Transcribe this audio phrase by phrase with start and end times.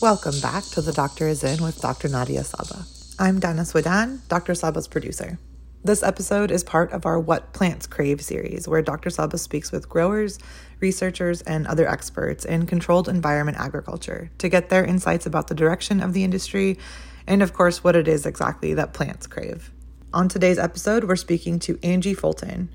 [0.00, 2.08] Welcome back to The Doctor is In with Dr.
[2.08, 3.16] Nadia Sabeh.
[3.18, 4.52] I'm Dana Swedan, Dr.
[4.52, 5.40] Sabeh's producer.
[5.82, 9.10] This episode is part of our What Plants Crave series, where Dr.
[9.10, 10.38] Sabeh speaks with growers,
[10.78, 16.00] researchers, and other experts in controlled environment agriculture to get their insights about the direction
[16.00, 16.78] of the industry
[17.26, 19.72] and, of course, what it is exactly that plants crave.
[20.14, 22.72] On today's episode, we're speaking to Angie Fulton.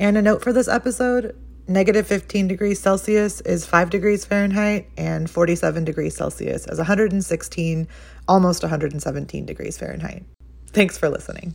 [0.00, 1.36] And a note for this episode
[1.66, 7.88] negative 15 degrees Celsius is 5 degrees Fahrenheit, and 47 degrees Celsius is 116,
[8.28, 10.24] almost 117 degrees Fahrenheit.
[10.68, 11.54] Thanks for listening.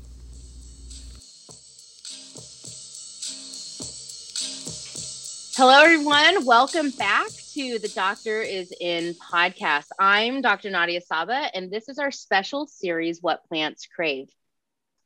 [5.55, 6.46] Hello, everyone.
[6.46, 9.88] Welcome back to the Doctor is in podcast.
[9.99, 10.70] I'm Dr.
[10.70, 14.30] Nadia Sabeh, and this is our special series, What Plants Crave.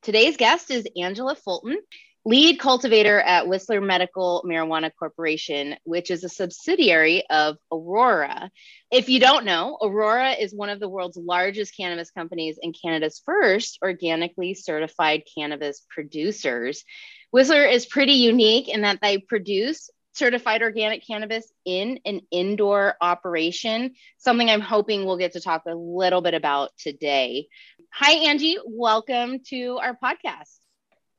[0.03, 1.77] Today's guest is Angela Fulton
[2.25, 8.49] lead cultivator at Whistler Medical Marijuana Corporation, which is a subsidiary of Aurora.
[8.91, 13.21] If you don't know, Aurora is one of the world's largest cannabis companies and Canada's
[13.25, 16.85] first organically certified cannabis producers.
[17.31, 23.95] Whistler is pretty unique in that they produce certified organic cannabis in an indoor operation,
[24.17, 27.47] something I'm hoping we'll get to talk a little bit about today.
[27.91, 28.59] Hi, Angie.
[28.63, 30.59] Welcome to our podcast.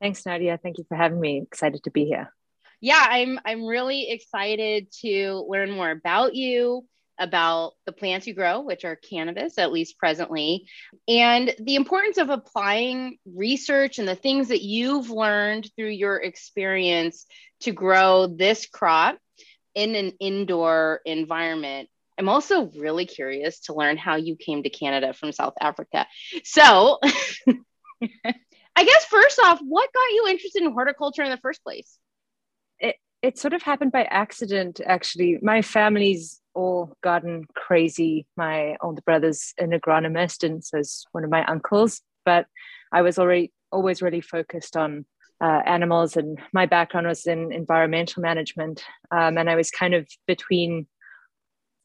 [0.05, 0.59] Thanks, Nadia.
[0.61, 1.41] Thank you for having me.
[1.41, 2.31] Excited to be here.
[2.79, 6.85] Yeah, I'm I'm really excited to learn more about you,
[7.17, 10.67] about the plants you grow, which are cannabis, at least presently,
[11.07, 17.25] and the importance of applying research and the things that you've learned through your experience
[17.61, 19.17] to grow this crop
[19.73, 21.89] in an indoor environment.
[22.19, 26.05] I'm also really curious to learn how you came to Canada from South Africa.
[26.43, 26.99] So
[28.75, 31.97] I guess first off, what got you interested in horticulture in the first place?
[32.79, 35.39] It it sort of happened by accident, actually.
[35.41, 38.27] My family's all garden crazy.
[38.35, 42.01] My older brother's an agronomist, and so is one of my uncles.
[42.25, 42.47] But
[42.91, 45.05] I was already always really focused on
[45.41, 48.83] uh, animals, and my background was in environmental management.
[49.11, 50.87] Um, and I was kind of between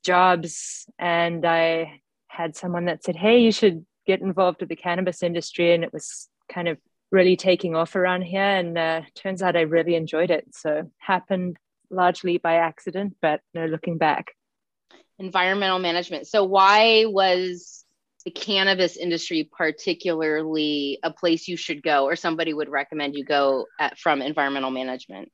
[0.05, 5.23] jobs, and I had someone that said, "Hey, you should get involved with the cannabis
[5.23, 6.79] industry," and it was kind of
[7.11, 8.43] really taking off around here.
[8.43, 10.55] And uh, turns out I really enjoyed it.
[10.55, 11.57] So happened
[11.91, 14.33] largely by accident, but no looking back.
[15.19, 16.27] Environmental management.
[16.27, 17.85] So why was
[18.25, 23.67] the cannabis industry particularly a place you should go or somebody would recommend you go
[23.79, 25.31] at, from environmental management?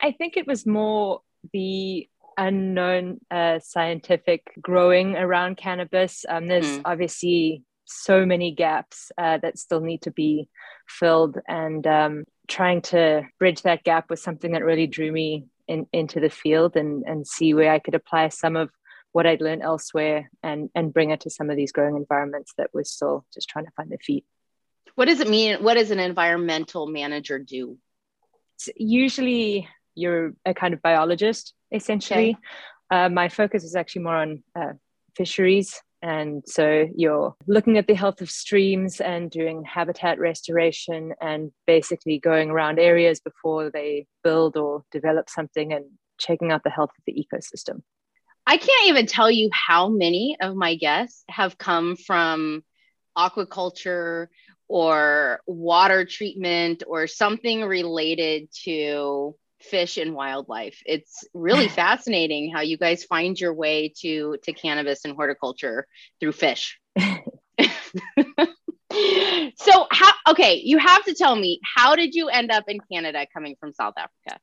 [0.00, 1.20] I think it was more
[1.52, 6.24] the unknown uh, scientific growing around cannabis.
[6.28, 6.82] Um, there's mm.
[6.84, 10.48] obviously so many gaps uh, that still need to be
[10.88, 15.86] filled and um, trying to bridge that gap was something that really drew me in,
[15.92, 18.70] into the field and, and see where I could apply some of
[19.12, 22.70] what I'd learned elsewhere and, and bring it to some of these growing environments that
[22.74, 24.24] was still just trying to find their feet.
[24.96, 25.62] What does it mean?
[25.62, 27.78] What does an environmental manager do?
[28.56, 32.30] It's usually you're a kind of biologist, essentially.
[32.30, 32.38] Okay.
[32.90, 34.72] Uh, my focus is actually more on uh,
[35.16, 41.50] fisheries and so you're looking at the health of streams and doing habitat restoration and
[41.66, 45.86] basically going around areas before they build or develop something and
[46.18, 47.80] checking out the health of the ecosystem.
[48.46, 52.62] I can't even tell you how many of my guests have come from
[53.16, 54.26] aquaculture
[54.68, 60.82] or water treatment or something related to fish and wildlife.
[60.86, 65.86] It's really fascinating how you guys find your way to to cannabis and horticulture
[66.20, 66.78] through fish.
[69.56, 73.26] so how okay, you have to tell me how did you end up in Canada
[73.32, 74.40] coming from South Africa?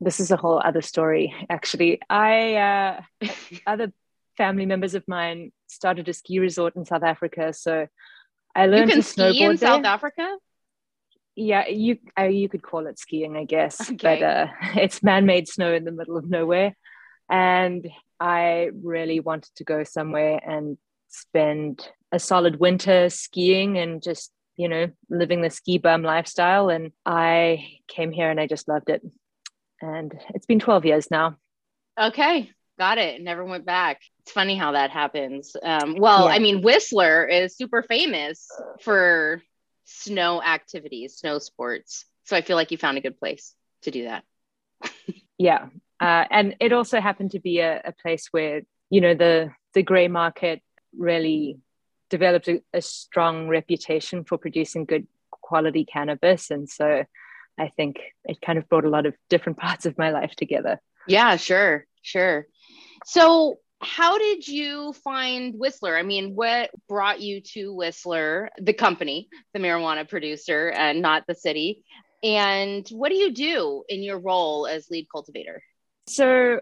[0.00, 2.00] This is a whole other story actually.
[2.10, 3.00] I uh
[3.66, 3.92] other
[4.36, 7.86] family members of mine started a ski resort in South Africa so
[8.54, 9.68] I learned you can to snowboard ski in there.
[9.68, 10.36] South Africa
[11.36, 13.96] yeah you uh, you could call it skiing i guess okay.
[14.02, 14.46] but uh,
[14.80, 16.74] it's man-made snow in the middle of nowhere.
[17.30, 17.88] And
[18.18, 20.78] i really wanted to go somewhere and
[21.08, 26.70] spend a solid winter skiing and just you know living the ski bum lifestyle.
[26.70, 29.02] And i came here and i just loved it.
[29.82, 31.36] And it's been 12 years now.
[32.00, 33.22] Okay got it.
[33.22, 34.02] Never went back.
[34.20, 35.56] It's funny how that happens.
[35.62, 36.34] Um, well yeah.
[36.34, 38.48] i mean whistler is super famous
[38.82, 39.42] for
[39.86, 42.04] snow activities, snow sports.
[42.24, 44.24] So I feel like you found a good place to do that.
[45.38, 45.66] yeah.
[46.00, 49.82] Uh, and it also happened to be a, a, place where, you know, the, the
[49.82, 50.60] gray market
[50.94, 51.58] really
[52.10, 56.50] developed a, a strong reputation for producing good quality cannabis.
[56.50, 57.04] And so
[57.58, 60.80] I think it kind of brought a lot of different parts of my life together.
[61.06, 62.46] Yeah, sure, sure.
[63.06, 65.96] So how did you find Whistler?
[65.96, 71.34] I mean, what brought you to Whistler, the company, the marijuana producer, and not the
[71.34, 71.84] city?
[72.22, 75.62] And what do you do in your role as lead cultivator?
[76.08, 76.60] So,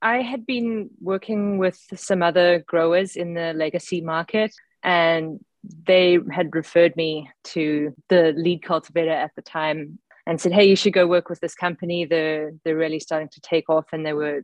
[0.00, 4.52] I had been working with some other growers in the legacy market,
[4.82, 5.40] and
[5.86, 10.76] they had referred me to the lead cultivator at the time and said, "Hey, you
[10.76, 12.04] should go work with this company.
[12.04, 14.42] They're they're really starting to take off, and they were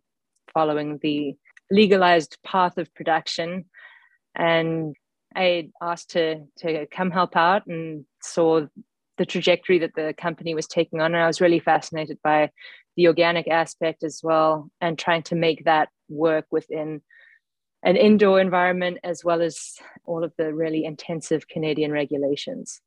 [0.54, 1.36] following the
[1.70, 3.66] legalized path of production."
[4.34, 4.94] And
[5.34, 8.66] I asked to to come help out and saw
[9.16, 12.50] the trajectory that the company was taking on, and I was really fascinated by
[12.96, 17.02] the organic aspect as well, and trying to make that work within
[17.82, 22.80] an indoor environment as well as all of the really intensive Canadian regulations.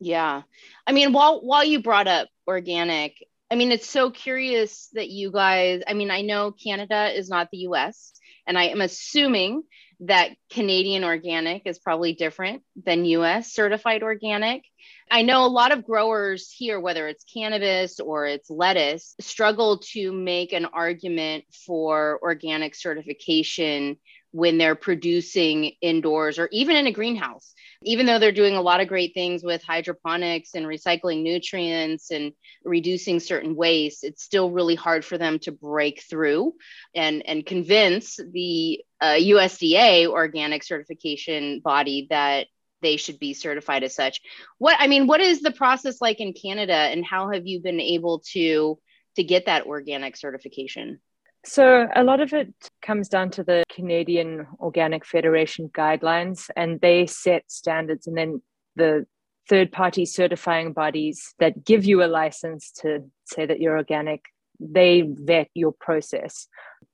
[0.00, 0.42] Yeah.
[0.86, 3.16] I mean, while while you brought up organic,
[3.52, 7.50] I mean, it's so curious that you guys, I mean, I know Canada is not
[7.52, 8.14] the US,
[8.46, 9.64] and I am assuming
[10.00, 14.64] that Canadian organic is probably different than US certified organic.
[15.10, 20.12] I know a lot of growers here, whether it's cannabis or it's lettuce, struggle to
[20.12, 23.98] make an argument for organic certification
[24.30, 27.52] when they're producing indoors or even in a greenhouse.
[27.84, 32.32] Even though they're doing a lot of great things with hydroponics and recycling nutrients and
[32.64, 36.54] reducing certain waste, it's still really hard for them to break through
[36.94, 42.46] and, and convince the uh, USDA organic certification body that
[42.82, 44.20] they should be certified as such.
[44.58, 47.80] What I mean, what is the process like in Canada and how have you been
[47.80, 48.78] able to
[49.16, 51.00] to get that organic certification?
[51.44, 57.06] So, a lot of it comes down to the Canadian Organic Federation guidelines, and they
[57.06, 58.40] set standards, and then
[58.76, 59.06] the
[59.48, 64.24] third party certifying bodies that give you a license to say that you're organic,
[64.60, 66.46] they vet your process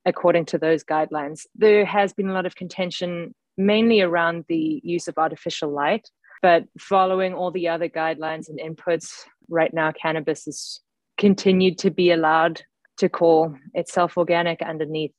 [0.06, 1.42] according to those guidelines.
[1.54, 6.08] There has been a lot of contention, mainly around the use of artificial light,
[6.40, 10.80] but following all the other guidelines and inputs, right now, cannabis is
[11.18, 12.62] continued to be allowed
[12.98, 15.12] to call itself organic underneath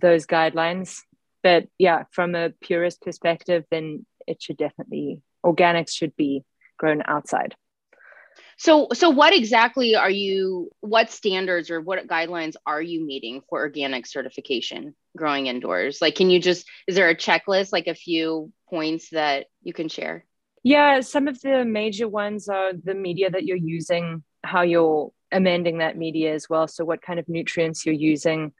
[0.00, 1.00] those guidelines.
[1.42, 6.44] But yeah, from a purist perspective, then it should definitely organics should be
[6.76, 7.54] grown outside.
[8.58, 10.70] So, so what exactly are you?
[10.80, 16.00] What standards or what guidelines are you meeting for organic certification growing indoors?
[16.00, 19.88] Like, can you just is there a checklist, like a few points that you can
[19.88, 20.24] share?
[20.62, 25.78] Yeah, some of the major ones are the media that you're using, how you're amending
[25.78, 26.68] that media as well.
[26.68, 28.52] So, what kind of nutrients you're using.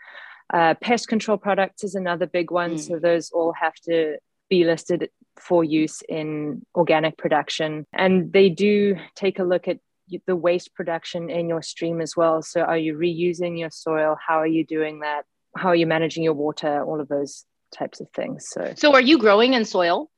[0.52, 2.74] Uh, pest control products is another big one.
[2.74, 2.80] Mm.
[2.80, 4.16] So, those all have to
[4.48, 5.10] be listed
[5.40, 7.86] for use in organic production.
[7.92, 9.78] And they do take a look at
[10.26, 12.42] the waste production in your stream as well.
[12.42, 14.16] So, are you reusing your soil?
[14.26, 15.22] How are you doing that?
[15.56, 16.84] How are you managing your water?
[16.84, 18.48] All of those types of things.
[18.48, 20.10] So, so are you growing in soil?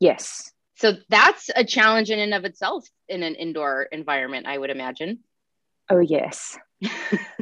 [0.00, 0.52] Yes.
[0.76, 5.20] So that's a challenge in and of itself in an indoor environment, I would imagine.
[5.90, 6.58] Oh yes.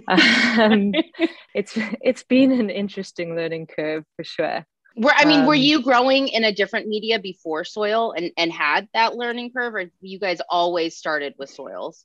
[0.09, 0.93] um,
[1.55, 4.67] it's it's been an interesting learning curve for sure.
[4.97, 8.53] Were I mean, um, were you growing in a different media before soil and and
[8.53, 12.05] had that learning curve, or you guys always started with soils?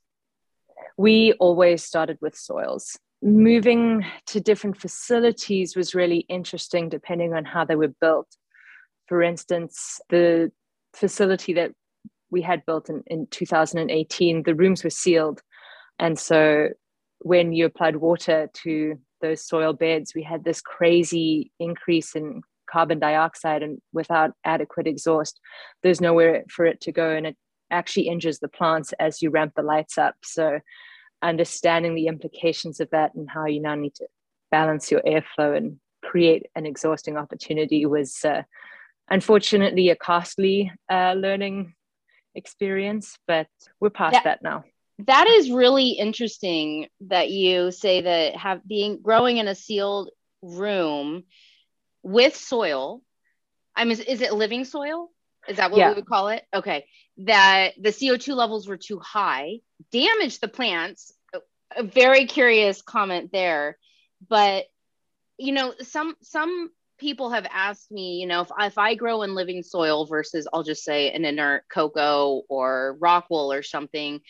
[0.97, 2.97] We always started with soils.
[3.21, 8.27] Moving to different facilities was really interesting, depending on how they were built.
[9.07, 10.51] For instance, the
[10.93, 11.71] facility that
[12.29, 15.41] we had built in, in 2018, the rooms were sealed
[15.99, 16.69] and so
[17.19, 22.99] when you applied water to those soil beds, we had this crazy increase in carbon
[22.99, 25.39] dioxide and without adequate exhaust,
[25.83, 27.09] there's nowhere for it to go.
[27.09, 27.37] And it
[27.71, 30.15] actually injures the plants as you ramp the lights up.
[30.23, 30.59] So
[31.21, 34.07] understanding the implications of that and how you now need to
[34.51, 38.43] balance your airflow and create an exhausting opportunity was uh,
[39.09, 41.73] unfortunately a costly uh, learning
[42.35, 43.47] experience, but
[43.79, 44.63] we're past that, that now
[44.99, 50.09] that is really interesting that you say that have being growing in a sealed
[50.41, 51.23] room
[52.03, 53.01] with soil.
[53.75, 55.09] I mean, is it living soil?
[55.47, 55.89] Is that what yeah.
[55.89, 56.43] we would call it?
[56.53, 56.85] Okay.
[57.17, 59.59] That the CO2 levels were too high,
[59.91, 61.13] damaged the plants.
[61.75, 63.77] A very curious comment there.
[64.27, 64.65] But
[65.37, 69.35] you know, some some people have asked me, you know, if, if I grow in
[69.35, 74.21] living soil versus I'll just say an inert coco or rock wool or something,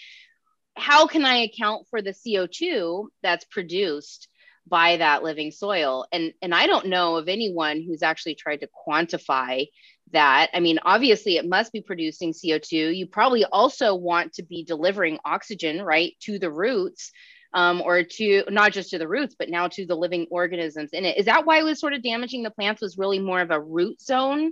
[0.78, 4.28] how can I account for the CO2 that's produced
[4.68, 6.06] by that living soil?
[6.12, 9.68] And and I don't know of anyone who's actually tried to quantify
[10.14, 10.50] that.
[10.54, 12.96] I mean, obviously it must be producing CO2.
[12.96, 17.12] You probably also want to be delivering oxygen, right, to the roots.
[17.54, 21.06] um, or to not just to the roots, but now to the living organisms in
[21.06, 21.18] it.
[21.18, 23.60] Is that why it was sort of damaging the plants was really more of a
[23.60, 24.52] root zone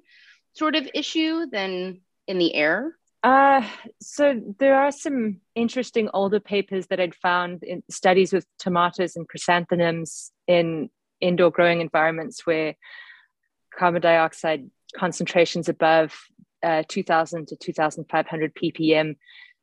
[0.53, 2.96] sort of issue than in the air?
[3.25, 3.67] Uh,
[4.00, 9.27] so there are some interesting older papers that I'd found in studies with tomatoes and
[9.27, 12.75] chrysanthemums in indoor growing environments where
[13.75, 16.13] carbon dioxide concentrations above
[16.62, 19.15] uh, 2000 to 2500 ppm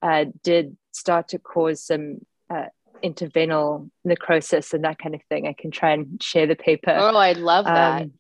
[0.03, 2.19] uh, did start to cause some
[2.51, 2.65] uh,
[3.05, 5.47] interveinal necrosis and that kind of thing.
[5.47, 6.97] I can try and share the paper.
[6.99, 8.03] Oh, I love that.
[8.03, 8.13] Um,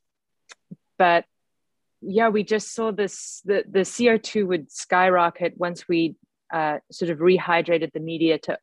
[0.99, 1.25] but
[2.03, 6.17] yeah, we just saw this the, the CO2 would skyrocket once we
[6.53, 8.59] uh, sort of rehydrated the media to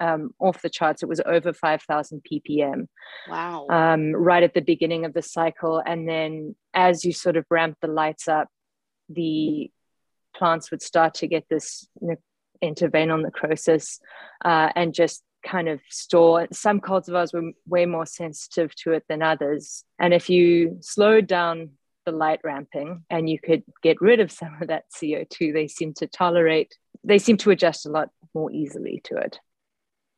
[0.00, 1.02] um, off the charts.
[1.02, 2.86] It was over 5,000 ppm.
[3.28, 3.66] Wow.
[3.68, 5.82] Um, right at the beginning of the cycle.
[5.84, 8.48] And then as you sort of ramp the lights up,
[9.08, 9.70] the
[10.36, 12.16] plants would start to get this ne-
[12.62, 14.00] interveinal necrosis
[14.44, 16.46] uh, and just kind of store.
[16.52, 19.84] Some cultivars were way more sensitive to it than others.
[19.98, 21.70] And if you slowed down
[22.10, 26.06] light ramping and you could get rid of some of that CO2, they seem to
[26.06, 29.38] tolerate, they seem to adjust a lot more easily to it.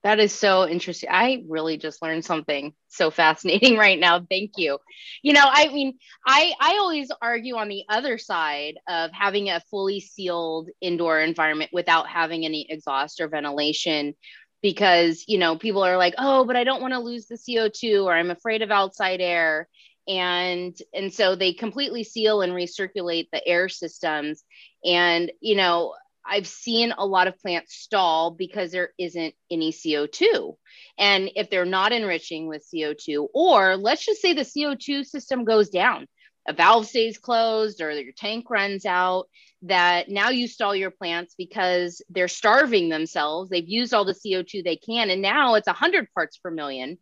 [0.03, 1.11] That is so interesting.
[1.13, 4.25] I really just learned something so fascinating right now.
[4.31, 4.79] Thank you.
[5.23, 9.61] You know, I mean, I I always argue on the other side of having a
[9.71, 14.15] fully sealed indoor environment without having any exhaust or ventilation
[14.63, 18.05] because, you know, people are like, "Oh, but I don't want to lose the CO2
[18.05, 19.69] or I'm afraid of outside air."
[20.11, 24.43] And and so they completely seal and recirculate the air systems
[24.85, 30.55] and, you know, I've seen a lot of plants stall because there isn't any CO2.
[30.99, 35.71] And if they're not enriching with CO2, or let's just say the CO2 system goes
[35.71, 36.07] down,
[36.47, 39.27] a valve stays closed or your tank runs out,
[39.63, 43.51] that now you stall your plants because they're starving themselves.
[43.51, 46.99] They've used all the CO2 they can, and now it's 100 parts per million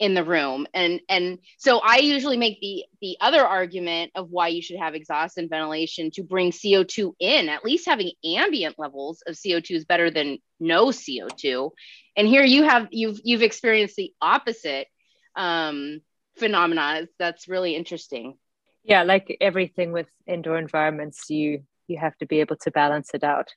[0.00, 0.66] in the room.
[0.74, 4.94] And and so i usually make the the other argument of why you should have
[4.94, 7.48] exhaust and ventilation to bring co2 in.
[7.50, 11.70] At least having ambient levels of co2 is better than no co2
[12.16, 14.88] and here you have you've you've experienced the opposite
[15.36, 16.00] um
[16.38, 17.06] phenomena.
[17.18, 18.38] That's really interesting.
[18.82, 23.22] Yeah like everything with indoor environments you you have to be able to balance it
[23.22, 23.48] out.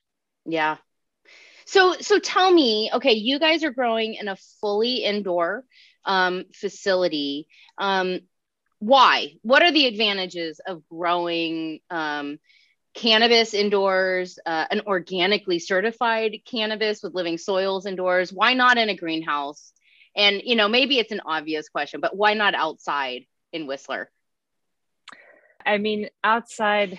[0.44, 0.76] Yeah.
[1.64, 5.64] So so tell me okay you guys are growing in a fully indoor
[6.04, 7.48] um, facility.
[7.78, 8.20] Um,
[8.78, 9.34] why?
[9.42, 12.38] What are the advantages of growing um,
[12.94, 18.32] cannabis indoors, uh, an organically certified cannabis with living soils indoors?
[18.32, 19.72] Why not in a greenhouse?
[20.16, 24.10] And you know, maybe it's an obvious question, but why not outside in Whistler?
[25.64, 26.98] I mean, outside,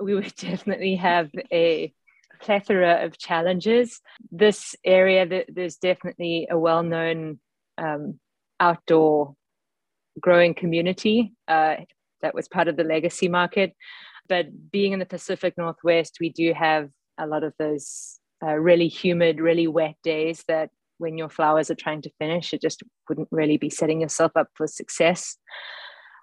[0.00, 1.92] we would definitely have a
[2.40, 4.00] plethora of challenges.
[4.30, 7.38] This area, there's definitely a well-known
[7.76, 8.18] um,
[8.60, 9.34] outdoor
[10.20, 11.76] growing community uh,
[12.22, 13.74] that was part of the legacy market.
[14.28, 18.88] But being in the Pacific Northwest, we do have a lot of those uh, really
[18.88, 23.28] humid, really wet days that when your flowers are trying to finish, it just wouldn't
[23.30, 25.36] really be setting yourself up for success.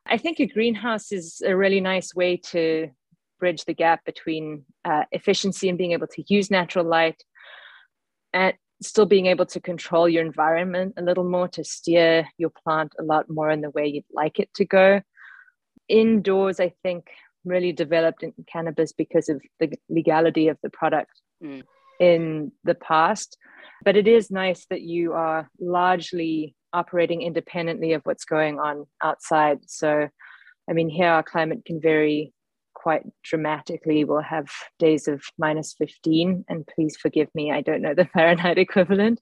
[0.05, 2.89] I think a greenhouse is a really nice way to
[3.39, 7.23] bridge the gap between uh, efficiency and being able to use natural light
[8.33, 8.53] and
[8.87, 13.03] still being able to control your environment a little more to steer your plant a
[13.03, 15.01] lot more in the way you'd like it to go.
[15.87, 17.09] Indoors, I think,
[17.43, 21.11] really developed in cannabis because of the legality of the product
[21.43, 21.63] mm.
[21.99, 23.37] in the past.
[23.83, 29.59] But it is nice that you are largely operating independently of what's going on outside.
[29.67, 30.09] So,
[30.69, 32.33] I mean, here our climate can vary
[32.85, 34.03] quite dramatically.
[34.03, 38.59] We'll have days of minus 15, and please forgive me, I don't know the Fahrenheit
[38.59, 39.19] equivalent.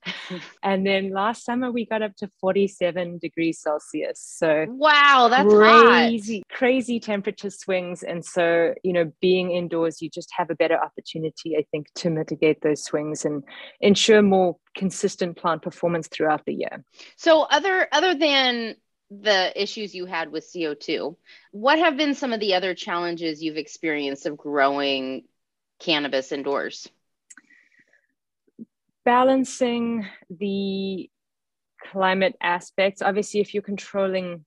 [0.62, 4.20] and then last summer we got up to 47 degrees Celsius.
[4.20, 6.58] So wow, that's crazy, hot.
[6.58, 8.02] crazy temperature swings.
[8.02, 12.10] And so, you know, being indoors, you just have a better opportunity, I think, to
[12.10, 13.42] mitigate those swings and
[13.80, 16.84] ensure more consistent plant performance throughout the year.
[17.16, 18.76] So other other than
[19.22, 21.16] the issues you had with CO2.
[21.52, 25.24] What have been some of the other challenges you've experienced of growing
[25.78, 26.88] cannabis indoors?
[29.04, 31.10] Balancing the
[31.90, 33.02] climate aspects.
[33.02, 34.44] Obviously, if you're controlling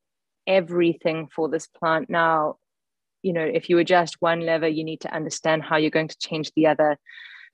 [0.48, 2.58] everything for this plant now,
[3.22, 6.18] you know, if you adjust one lever, you need to understand how you're going to
[6.18, 6.98] change the other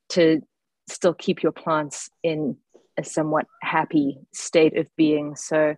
[0.10, 0.42] to
[0.88, 2.58] still keep your plants in
[2.98, 5.36] a somewhat happy state of being.
[5.36, 5.76] So,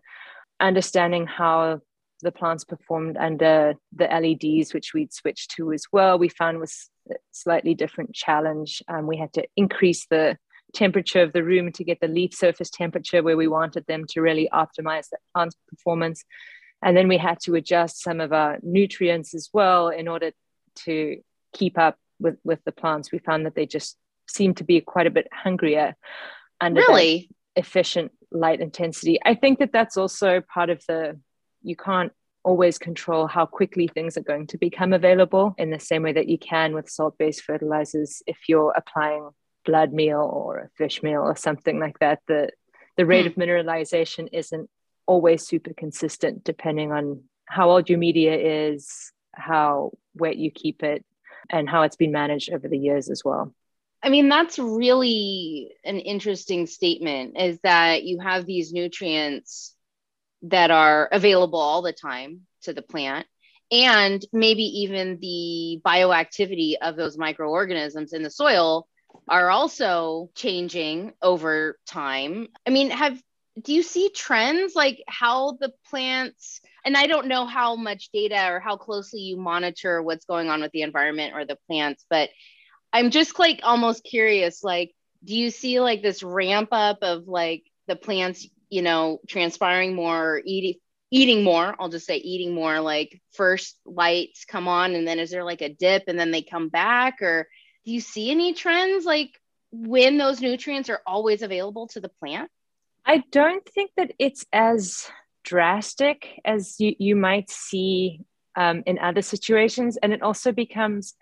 [0.60, 1.82] understanding how
[2.22, 6.90] the plants performed under the LEDs, which we'd switched to as well, we found was
[7.12, 8.82] a slightly different challenge.
[8.88, 10.38] Um, we had to increase the
[10.74, 14.22] temperature of the room to get the leaf surface temperature where we wanted them to
[14.22, 16.24] really optimize the plant's performance.
[16.82, 20.32] And then we had to adjust some of our nutrients as well in order
[20.86, 21.18] to
[21.54, 23.12] keep up with, with the plants.
[23.12, 23.98] We found that they just
[24.28, 25.96] seemed to be quite a bit hungrier
[26.60, 29.20] under really efficient light intensity.
[29.24, 31.20] I think that that's also part of the,
[31.62, 32.12] you can't
[32.46, 36.30] always control how quickly things are going to become available in the same way that
[36.30, 39.28] you can with salt based fertilizers if you're applying
[39.66, 42.50] blood meal or a fish meal or something like that the
[42.98, 43.28] the rate hmm.
[43.28, 44.70] of mineralization isn't
[45.08, 51.04] always super consistent depending on how old your media is how wet you keep it
[51.50, 53.54] and how it's been managed over the years as well
[54.04, 59.76] I mean, that's really an interesting statement is that you have these nutrients
[60.44, 63.26] that are available all the time to the plant
[63.72, 68.88] and maybe even the bioactivity of those microorganisms in the soil
[69.28, 72.48] are also changing over time.
[72.66, 73.20] I mean, have
[73.62, 78.52] do you see trends like how the plants and I don't know how much data
[78.52, 82.30] or how closely you monitor what's going on with the environment or the plants, but
[82.96, 87.64] I'm just like almost curious like do you see like this ramp up of like
[87.88, 90.76] the plants, you know, transpiring more, eating
[91.12, 95.30] eating more i'll just say eating more like first lights come on and then is
[95.30, 97.22] there like a dip and then they come back?
[97.22, 97.48] Or
[97.86, 99.30] do you see any trends like
[99.72, 102.50] when those nutrients are always available to the plant?
[103.06, 105.08] I don't think that it's as
[105.44, 108.22] drastic as you, you might see
[108.56, 109.98] um, in other situations.
[110.02, 111.14] And it also becomes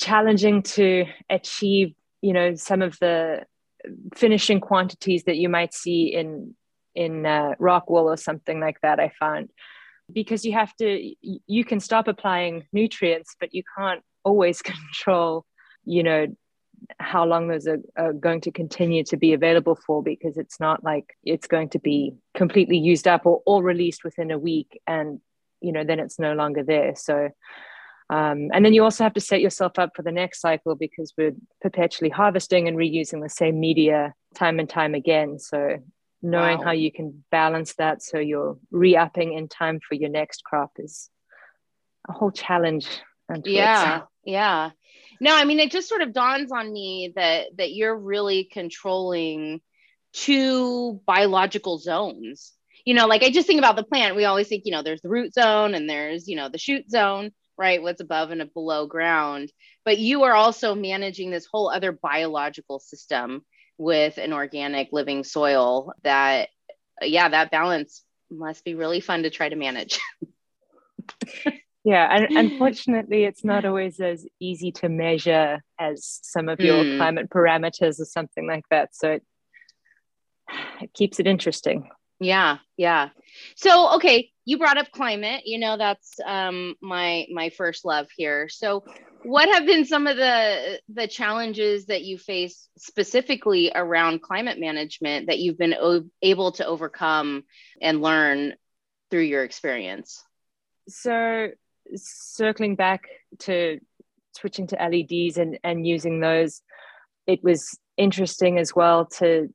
[0.00, 3.44] challenging to achieve you know some of the
[4.14, 6.54] finishing quantities that you might see in
[6.94, 9.50] in uh, rock wool or something like that i found
[10.12, 11.14] because you have to
[11.46, 15.44] you can stop applying nutrients but you can't always control
[15.84, 16.26] you know
[16.98, 20.82] how long those are, are, going to continue to be available for because it's not
[20.82, 25.20] like it's going to be completely used up or all released within a week and
[25.62, 26.94] you know then it's no longer there.
[26.94, 27.30] So
[28.12, 31.14] um, and then you also have to set yourself up for the next cycle because
[31.16, 35.38] we're perpetually harvesting and reusing the same media time and time again.
[35.38, 35.78] So
[36.20, 36.64] knowing wow.
[36.66, 41.08] how you can balance that so you're re-upping in time for your next crop is
[42.06, 42.86] a whole challenge
[43.46, 44.70] yeah yeah.
[45.20, 49.62] No i mean it just sort of dawns on me that that you're really controlling
[50.12, 52.52] two biological zones.
[52.84, 54.16] You know like i just think about the plant.
[54.16, 56.90] We always think you know there's the root zone and there's you know the shoot
[56.90, 59.52] zone right what's above and below ground.
[59.84, 63.44] But you are also managing this whole other biological system
[63.78, 66.48] with an organic living soil that
[67.00, 69.98] yeah that balance must be really fun to try to manage.
[71.84, 76.96] Yeah and unfortunately it's not always as easy to measure as some of your mm.
[76.96, 78.94] climate parameters or something like that.
[78.94, 79.22] So it,
[80.80, 81.90] it keeps it interesting
[82.22, 83.10] yeah yeah.
[83.56, 88.48] So okay you brought up climate you know that's um my my first love here.
[88.48, 88.84] So
[89.24, 95.28] what have been some of the the challenges that you face specifically around climate management
[95.28, 97.44] that you've been o- able to overcome
[97.80, 98.54] and learn
[99.10, 100.24] through your experience?
[100.88, 101.48] So
[101.94, 103.04] circling back
[103.40, 103.78] to
[104.36, 106.62] switching to leds and and using those
[107.26, 109.48] it was interesting as well to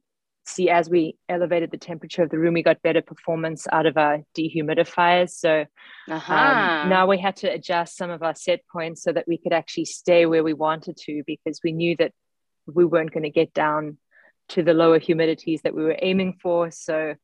[0.48, 3.98] see as we elevated the temperature of the room, we got better performance out of
[3.98, 5.32] our dehumidifiers.
[5.32, 5.66] So
[6.10, 6.34] uh-huh.
[6.34, 9.54] um, now we had to adjust some of our set points so that we could
[9.54, 12.14] actually stay where we wanted to because we knew that
[12.66, 13.98] we weren't going to get down
[14.50, 16.72] to the lower humidities that we were aiming for.
[16.72, 17.16] So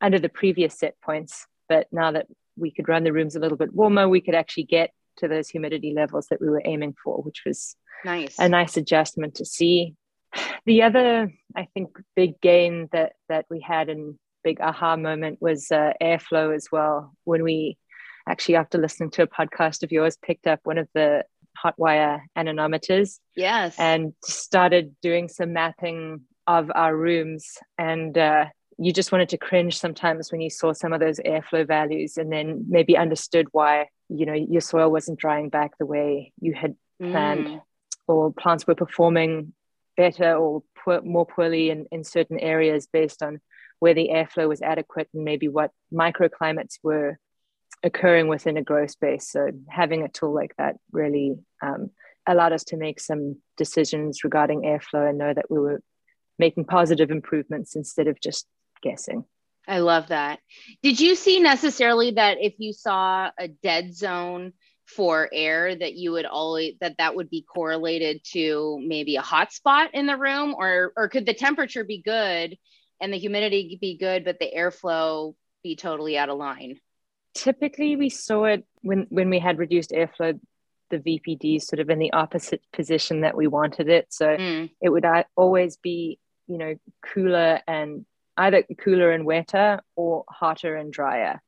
[0.00, 3.58] under the previous set points, but now that we could run the rooms a little
[3.58, 7.22] bit warmer, we could actually get to those humidity levels that we were aiming for,
[7.22, 8.38] which was nice.
[8.38, 9.94] a nice adjustment to see
[10.64, 15.70] the other, I think, big gain that that we had and big aha moment was
[15.72, 17.12] uh, airflow as well.
[17.24, 17.78] When we
[18.28, 21.24] actually, after listening to a podcast of yours, picked up one of the
[21.64, 23.20] Hotwire anemometers.
[23.34, 23.74] Yes.
[23.78, 27.58] And started doing some mapping of our rooms.
[27.78, 28.46] And uh,
[28.78, 32.32] you just wanted to cringe sometimes when you saw some of those airflow values and
[32.32, 36.76] then maybe understood why, you know, your soil wasn't drying back the way you had
[37.00, 37.60] planned mm.
[38.06, 39.52] or plants were performing
[39.96, 40.62] better or
[41.02, 43.40] more poorly in, in certain areas based on
[43.78, 47.18] where the airflow was adequate and maybe what microclimates were
[47.82, 49.30] occurring within a grow space.
[49.30, 51.90] So having a tool like that really um,
[52.26, 55.80] allowed us to make some decisions regarding airflow and know that we were
[56.38, 58.46] making positive improvements instead of just
[58.82, 59.24] guessing.
[59.68, 60.38] I love that.
[60.82, 64.52] Did you see necessarily that if you saw a dead zone
[64.86, 69.52] for air that you would always that that would be correlated to maybe a hot
[69.52, 72.56] spot in the room or or could the temperature be good
[73.00, 76.78] and the humidity be good but the airflow be totally out of line?
[77.34, 80.38] Typically we saw it when when we had reduced airflow
[80.88, 84.06] the vpd sort of in the opposite position that we wanted it.
[84.10, 84.70] So mm.
[84.80, 85.04] it would
[85.36, 86.76] always be you know
[87.12, 91.42] cooler and either cooler and wetter or hotter and drier.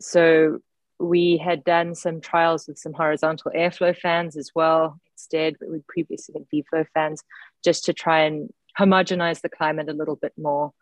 [0.00, 0.60] So
[1.02, 5.80] we had done some trials with some horizontal airflow fans as well instead but we
[5.88, 7.22] previously had v-flow fans
[7.64, 10.72] just to try and homogenize the climate a little bit more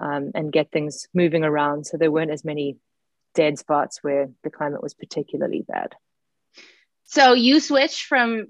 [0.00, 1.86] um, and get things moving around.
[1.86, 2.76] So there weren't as many
[3.34, 5.94] dead spots where the climate was particularly bad.
[7.04, 8.48] So you switched from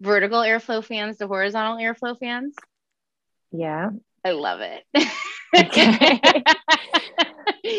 [0.00, 2.54] vertical airflow fans to horizontal airflow fans?
[3.52, 3.90] Yeah
[4.24, 4.84] i love it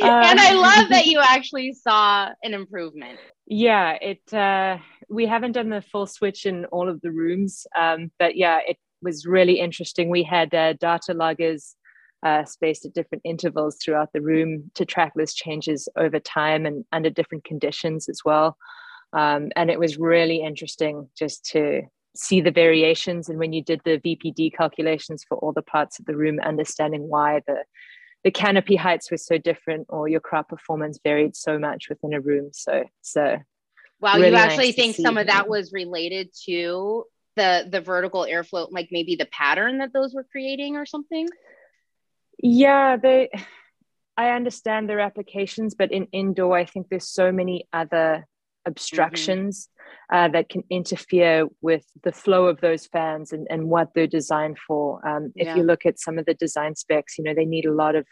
[0.01, 3.19] and I love that you actually saw an improvement.
[3.47, 4.33] Yeah, it.
[4.33, 4.77] Uh,
[5.09, 8.77] we haven't done the full switch in all of the rooms, um, but yeah, it
[9.01, 10.09] was really interesting.
[10.09, 11.75] We had uh, data loggers
[12.23, 16.85] uh, spaced at different intervals throughout the room to track those changes over time and
[16.91, 18.57] under different conditions as well.
[19.13, 21.81] Um, and it was really interesting just to
[22.15, 23.29] see the variations.
[23.29, 27.07] And when you did the VPD calculations for all the parts of the room, understanding
[27.07, 27.63] why the
[28.23, 32.21] the canopy heights were so different or your crowd performance varied so much within a
[32.21, 32.49] room.
[32.53, 33.37] So, so
[33.99, 38.27] wow, really you actually nice think some of that was related to the the vertical
[38.29, 41.27] airflow, like maybe the pattern that those were creating or something?
[42.37, 43.29] Yeah, they
[44.17, 48.27] I understand their applications, but in indoor, I think there's so many other
[48.65, 49.69] obstructions
[50.11, 50.15] mm-hmm.
[50.15, 54.57] uh, that can interfere with the flow of those fans and, and what they're designed
[54.67, 55.05] for.
[55.07, 55.55] Um, if yeah.
[55.55, 58.05] you look at some of the design specs, you know, they need a lot of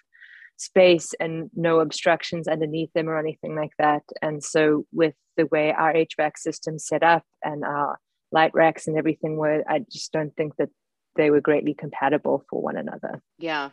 [0.57, 4.03] space and no obstructions underneath them or anything like that.
[4.21, 7.97] And so with the way our HVAC system set up and our
[8.31, 10.69] light racks and everything were, I just don't think that
[11.15, 13.21] they were greatly compatible for one another.
[13.37, 13.69] Yeah.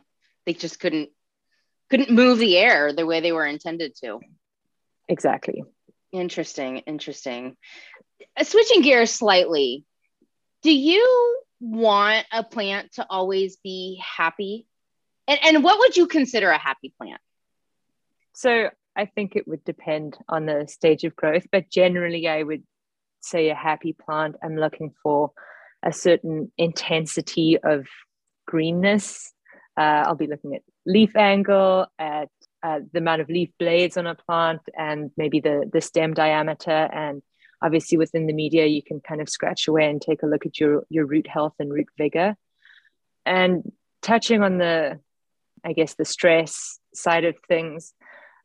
[0.47, 1.11] They just couldn't
[1.91, 4.19] couldn't move the air the way they were intended to.
[5.09, 5.62] Exactly.
[6.12, 7.57] Interesting, interesting.
[8.37, 9.85] Uh, switching gears slightly,
[10.62, 14.66] do you want a plant to always be happy?
[15.29, 17.21] And, and what would you consider a happy plant?
[18.35, 22.62] So I think it would depend on the stage of growth, but generally, I would
[23.21, 25.33] say a happy plant, I'm looking for
[25.85, 27.87] a certain intensity of
[28.47, 29.33] greenness.
[29.79, 32.31] Uh, I'll be looking at leaf angle, at
[32.66, 36.70] uh, the amount of leaf blades on a plant and maybe the the stem diameter.
[36.70, 37.22] And
[37.62, 40.59] obviously within the media you can kind of scratch away and take a look at
[40.59, 42.37] your your root health and root vigor.
[43.24, 45.00] And touching on the
[45.64, 47.94] i guess the stress side of things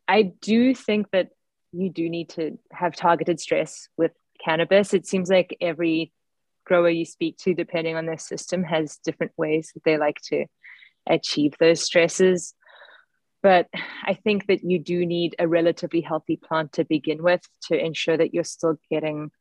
[0.07, 1.27] i do think that
[1.71, 4.12] you do need to have targeted stress with
[4.43, 4.93] cannabis.
[4.93, 6.12] It seems like every
[6.65, 10.45] grower you speak to depending on their system has different ways that they like to
[11.07, 12.53] achieve those stresses
[13.43, 13.67] but
[14.04, 18.17] I think that you do need a relatively healthy plant to begin with to ensure
[18.17, 19.32] that you're still getting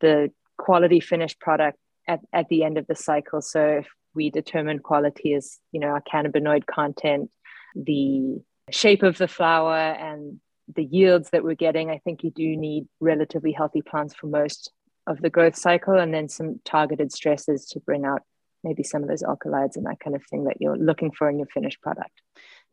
[0.00, 3.40] the quality finished product at, at the end of the cycle.
[3.42, 7.30] So if we determine quality as, you know, our cannabinoid content,
[7.74, 10.40] the shape of the flower and
[10.74, 14.70] the yields that we're getting, I think you do need relatively healthy plants for most
[15.06, 18.22] of the growth cycle and then some targeted stresses to bring out
[18.62, 21.38] maybe some of those alkaloids and that kind of thing that you're looking for in
[21.38, 22.22] your finished product.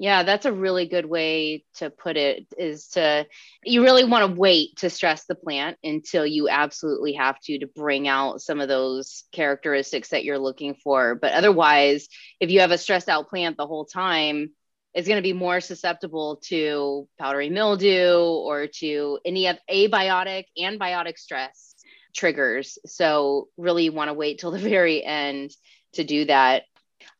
[0.01, 3.27] Yeah, that's a really good way to put it is to
[3.63, 7.67] you really want to wait to stress the plant until you absolutely have to to
[7.67, 11.13] bring out some of those characteristics that you're looking for.
[11.13, 12.07] But otherwise,
[12.39, 14.49] if you have a stressed out plant the whole time,
[14.95, 20.79] it's going to be more susceptible to powdery mildew or to any of abiotic and
[20.79, 21.75] biotic stress
[22.15, 22.79] triggers.
[22.87, 25.51] So really want to wait till the very end
[25.93, 26.63] to do that.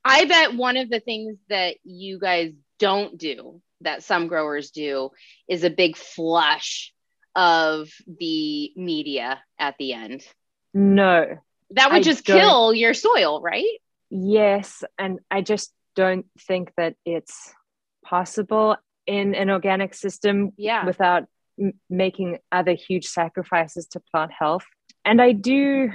[0.04, 5.12] I bet one of the things that you guys don't do that some growers do
[5.48, 6.92] is a big flush
[7.36, 10.24] of the media at the end.
[10.74, 11.38] No.
[11.70, 13.64] That would I just kill your soil, right?
[14.10, 14.84] Yes.
[14.98, 17.54] And I just don't think that it's
[18.04, 20.86] possible in an organic system yeah.
[20.86, 21.28] without
[21.60, 24.66] m- making other huge sacrifices to plant health.
[25.06, 25.92] And I do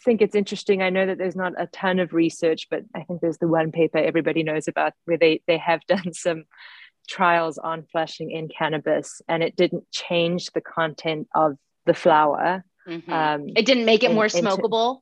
[0.00, 0.82] think it's interesting.
[0.82, 3.72] I know that there's not a ton of research, but I think there's the one
[3.72, 6.44] paper everybody knows about where they they have done some
[7.08, 12.64] trials on flushing in cannabis, and it didn't change the content of the flower.
[12.88, 13.12] Mm-hmm.
[13.12, 15.00] Um, it didn't make it in, more smokable.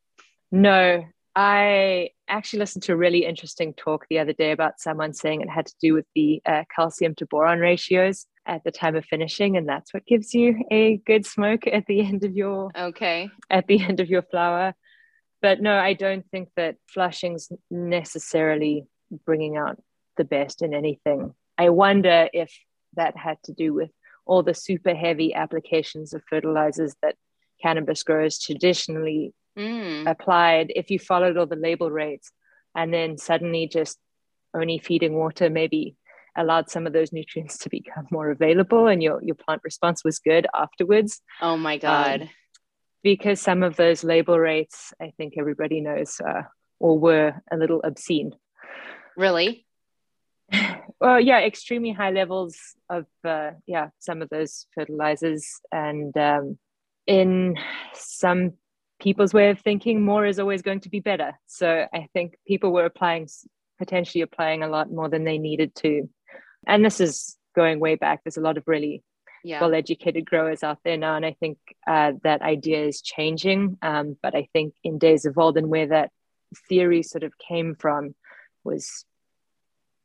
[0.50, 5.12] Into, no, I actually listened to a really interesting talk the other day about someone
[5.14, 8.96] saying it had to do with the uh, calcium to boron ratios at the time
[8.96, 12.70] of finishing, and that's what gives you a good smoke at the end of your
[12.76, 14.74] okay at the end of your flower.
[15.42, 18.84] But no, I don't think that flushing's necessarily
[19.26, 19.82] bringing out
[20.16, 21.34] the best in anything.
[21.58, 22.56] I wonder if
[22.94, 23.90] that had to do with
[24.24, 27.16] all the super heavy applications of fertilizers that
[27.60, 30.08] cannabis growers traditionally mm.
[30.08, 32.30] applied if you followed all the label rates
[32.74, 33.98] and then suddenly just
[34.54, 35.96] only feeding water maybe
[36.36, 40.18] allowed some of those nutrients to become more available and your, your plant response was
[40.18, 42.28] good afterwards oh my god um,
[43.02, 46.42] because some of those label rates i think everybody knows uh,
[46.80, 48.32] or were a little obscene
[49.16, 49.66] really
[51.00, 52.56] well yeah extremely high levels
[52.88, 56.58] of uh, yeah some of those fertilizers and um,
[57.06, 57.56] in
[57.94, 58.52] some
[59.02, 61.32] people's way of thinking, more is always going to be better.
[61.46, 63.28] So I think people were applying,
[63.78, 66.08] potentially applying a lot more than they needed to.
[66.66, 68.22] And this is going way back.
[68.22, 69.02] There's a lot of really
[69.44, 69.60] yeah.
[69.60, 71.16] well educated growers out there now.
[71.16, 73.78] And I think uh, that idea is changing.
[73.82, 76.10] Um, but I think in days of old and where that
[76.68, 78.14] theory sort of came from
[78.64, 79.04] was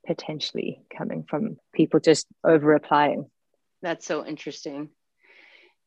[0.06, 3.30] potentially coming from people just over applying.
[3.82, 4.90] That's so interesting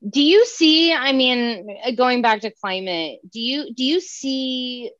[0.08, 4.90] do you see i mean going back to climate do you do you see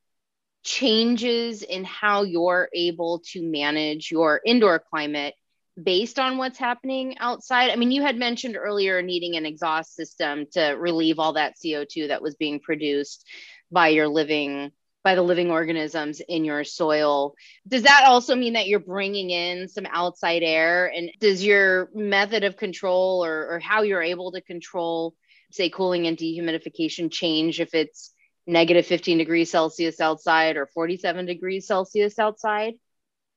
[0.63, 5.35] changes in how you're able to manage your indoor climate
[5.83, 10.47] based on what's happening outside i mean you had mentioned earlier needing an exhaust system
[10.53, 13.27] to relieve all that co2 that was being produced
[13.71, 17.35] by your living by the living organisms in your soil.
[17.67, 20.93] Does that also mean that you're bringing in some outside air?
[20.95, 25.15] And does your method of control or, or how you're able to control,
[25.53, 28.13] say, cooling and dehumidification change if it's
[28.47, 32.75] negative 15 degrees Celsius outside or 47 degrees Celsius outside?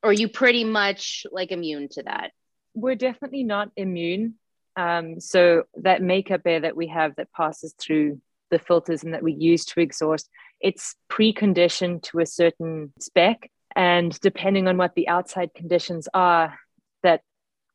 [0.04, 2.32] Or you pretty much like immune to that?
[2.74, 4.36] We're definitely not immune.
[4.76, 8.20] Um, so that makeup air that we have that passes through
[8.52, 10.30] the filters and that we use to exhaust
[10.64, 13.52] it's preconditioned to a certain spec.
[13.76, 16.58] And depending on what the outside conditions are,
[17.04, 17.22] that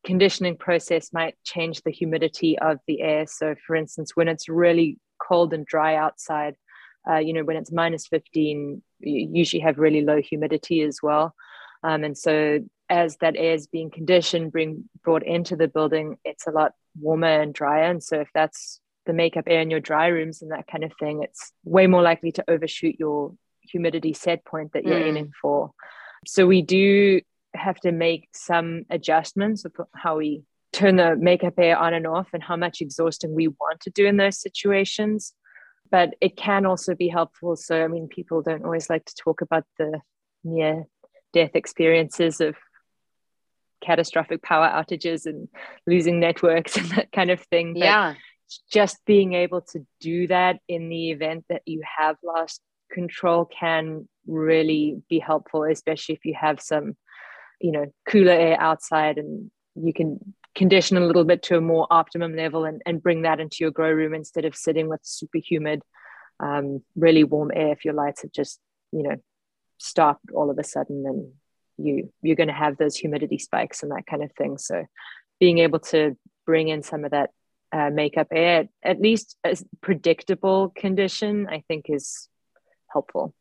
[0.03, 3.27] conditioning process might change the humidity of the air.
[3.27, 6.55] So, for instance, when it's really cold and dry outside,
[7.09, 11.35] uh, you know, when it's minus 15, you usually have really low humidity as well.
[11.83, 16.47] Um, and so, as that air is being conditioned, being brought into the building, it's
[16.47, 17.89] a lot warmer and drier.
[17.89, 20.91] And so, if that's the makeup air in your dry rooms and that kind of
[20.99, 25.07] thing, it's way more likely to overshoot your humidity set point that you're mm.
[25.07, 25.71] aiming for.
[26.25, 27.21] So we do
[27.53, 32.27] have to make some adjustments of how we turn the makeup air on and off
[32.33, 35.33] and how much exhausting we want to do in those situations.
[35.91, 37.55] But it can also be helpful.
[37.55, 40.01] So, I mean, people don't always like to talk about the
[40.43, 40.85] near
[41.33, 42.55] death experiences of
[43.83, 45.47] catastrophic power outages and
[45.87, 47.73] losing networks and that kind of thing.
[47.73, 48.15] But yeah
[48.71, 52.61] just being able to do that in the event that you have lost
[52.91, 56.95] control can really be helpful especially if you have some
[57.61, 60.19] you know cooler air outside and you can
[60.55, 63.71] condition a little bit to a more optimum level and, and bring that into your
[63.71, 65.81] grow room instead of sitting with super humid
[66.39, 68.59] um, really warm air if your lights have just
[68.91, 69.15] you know
[69.79, 71.31] stopped all of a sudden and
[71.77, 74.85] you you're going to have those humidity spikes and that kind of thing so
[75.39, 76.15] being able to
[76.45, 77.31] bring in some of that
[77.71, 82.27] uh, makeup air, at least a predictable condition, I think is
[82.91, 83.33] helpful.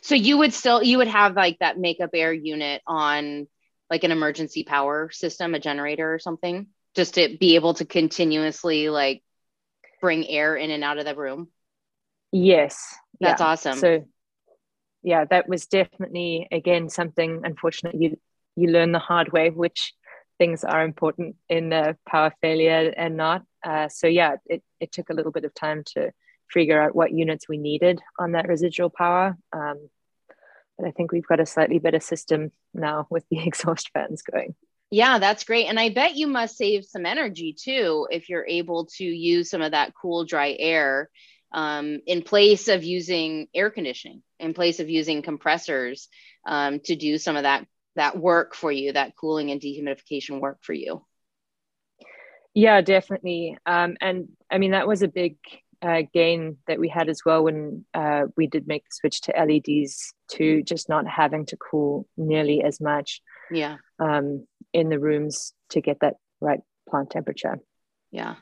[0.00, 3.46] So you would still you would have like that makeup air unit on
[3.90, 8.88] like an emergency power system, a generator or something, just to be able to continuously
[8.88, 9.22] like
[10.00, 11.48] bring air in and out of the room.
[12.32, 13.46] Yes, that's yeah.
[13.46, 13.78] awesome.
[13.78, 14.04] So
[15.04, 18.16] yeah, that was definitely again something unfortunately you
[18.56, 19.94] you learn the hard way, which
[20.38, 23.42] things are important in the power failure and not.
[23.64, 26.10] Uh, so yeah, it, it took a little bit of time to
[26.50, 29.36] figure out what units we needed on that residual power.
[29.52, 29.88] Um,
[30.78, 34.54] but I think we've got a slightly better system now with the exhaust fans going.
[34.90, 35.66] Yeah, that's great.
[35.66, 39.62] And I bet you must save some energy too if you're able to use some
[39.62, 41.10] of that cool, dry air
[41.54, 46.08] um, in place of using air conditioning, in place of using compressors
[46.46, 50.58] um, to do some of that that work for you, that cooling and dehumidification work
[50.62, 51.04] for you.
[52.52, 53.56] Yeah, definitely.
[53.64, 55.36] Um, and I mean, that was a big
[55.80, 59.32] uh, gain that we had as well when uh, we did make the switch to
[59.32, 63.20] LEDs to just not having to cool nearly as much.
[63.50, 63.76] Yeah.
[64.00, 67.60] Um, in the rooms to get that right plant temperature.
[68.10, 68.34] Yeah.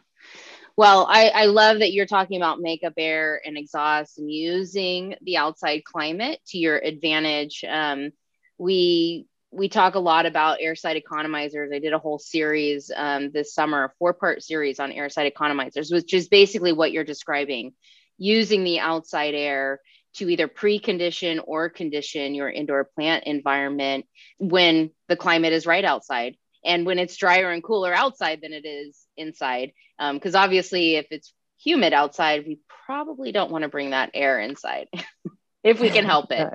[0.76, 5.36] Well, I, I love that you're talking about makeup air and exhaust and using the
[5.36, 7.64] outside climate to your advantage.
[7.68, 8.10] Um,
[8.58, 11.74] we we talk a lot about airside economizers.
[11.74, 15.92] I did a whole series um, this summer, a four part series on airside economizers,
[15.92, 17.74] which is basically what you're describing
[18.16, 19.80] using the outside air
[20.14, 24.06] to either precondition or condition your indoor plant environment
[24.38, 28.66] when the climate is right outside and when it's drier and cooler outside than it
[28.66, 29.72] is inside.
[29.98, 34.40] Because um, obviously, if it's humid outside, we probably don't want to bring that air
[34.40, 34.88] inside
[35.64, 36.48] if we can help it.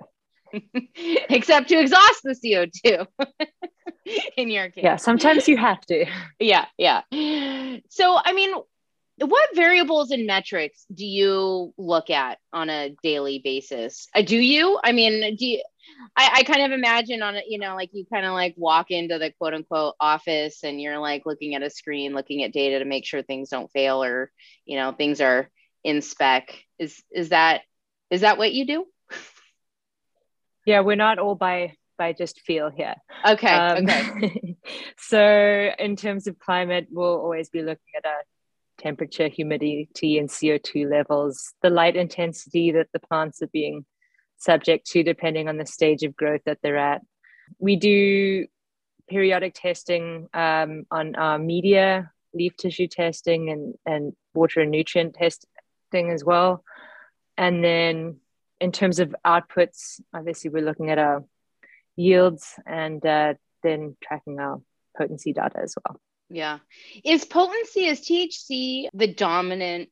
[1.30, 3.06] Except to exhaust the CO2
[4.38, 4.84] in your case.
[4.84, 6.06] Yeah, sometimes you have to.
[6.40, 7.02] Yeah, yeah.
[7.90, 8.54] So, I mean,
[9.20, 14.08] what variables and metrics do you look at on a daily basis?
[14.16, 14.80] Uh, do you?
[14.84, 15.64] I mean, do you,
[16.16, 18.92] I, I kind of imagine on it, you know, like you kind of like walk
[18.92, 22.80] into the quote unquote office and you're like looking at a screen, looking at data
[22.80, 24.32] to make sure things don't fail or,
[24.66, 25.50] you know, things are
[25.84, 26.54] in spec.
[26.80, 27.62] Is is that
[28.10, 28.86] is that what you do?
[30.66, 32.96] Yeah, we're not all by by just feel here.
[33.26, 33.54] Okay.
[33.54, 34.58] Um, okay.
[34.98, 38.18] so in terms of climate, we'll always be looking at a
[38.78, 43.86] temperature, humidity, and CO2 levels, the light intensity that the plants are being
[44.38, 47.02] subject to, depending on the stage of growth that they're at.
[47.60, 48.48] We do
[49.10, 56.12] periodic testing um, on our media, leaf tissue testing, and, and water and nutrient testing
[56.12, 56.64] as well.
[57.38, 58.18] And then
[58.60, 61.24] in terms of outputs, obviously, we're looking at our
[61.96, 64.62] yields and uh, then tracking our
[64.98, 66.00] potency data as well.
[66.30, 66.60] Yeah.
[67.04, 69.90] Is potency, is THC the dominant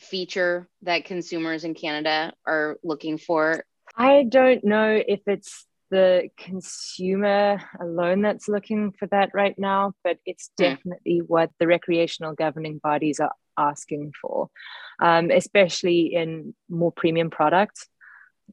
[0.00, 3.64] feature that consumers in Canada are looking for?
[3.96, 10.18] I don't know if it's the consumer alone that's looking for that right now, but
[10.24, 10.64] it's hmm.
[10.64, 11.26] definitely mm.
[11.26, 14.48] what the recreational governing bodies are asking for,
[15.02, 17.86] um, especially in more premium products.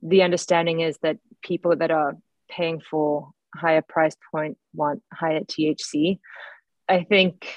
[0.03, 2.17] The understanding is that people that are
[2.49, 6.19] paying for higher price point want higher THC.
[6.89, 7.47] I think,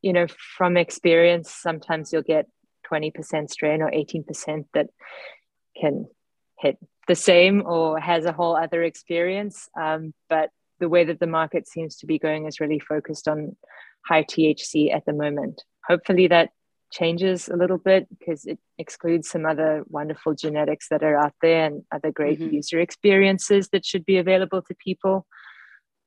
[0.00, 2.48] you know, from experience, sometimes you'll get
[2.92, 4.88] 20% strain or 18% that
[5.80, 6.06] can
[6.58, 6.78] hit
[7.08, 9.68] the same or has a whole other experience.
[9.80, 13.56] Um, but the way that the market seems to be going is really focused on
[14.06, 15.62] high THC at the moment.
[15.86, 16.50] Hopefully that
[16.92, 21.64] changes a little bit because it excludes some other wonderful genetics that are out there
[21.64, 22.54] and other great mm-hmm.
[22.54, 25.26] user experiences that should be available to people.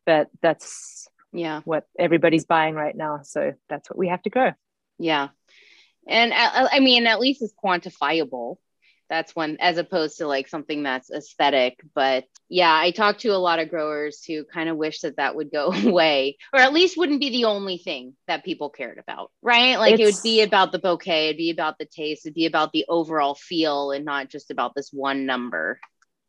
[0.06, 3.22] But that's yeah what everybody's buying right now.
[3.24, 4.52] So that's what we have to grow.
[5.00, 5.30] Yeah.
[6.08, 8.58] And I, I mean, at least it's quantifiable.
[9.08, 11.80] That's one, as opposed to like something that's aesthetic.
[11.94, 15.36] But yeah, I talked to a lot of growers who kind of wish that that
[15.36, 19.32] would go away, or at least wouldn't be the only thing that people cared about,
[19.42, 19.78] right?
[19.78, 20.02] Like it's...
[20.02, 22.86] it would be about the bouquet, it'd be about the taste, it'd be about the
[22.90, 25.80] overall feel, and not just about this one number.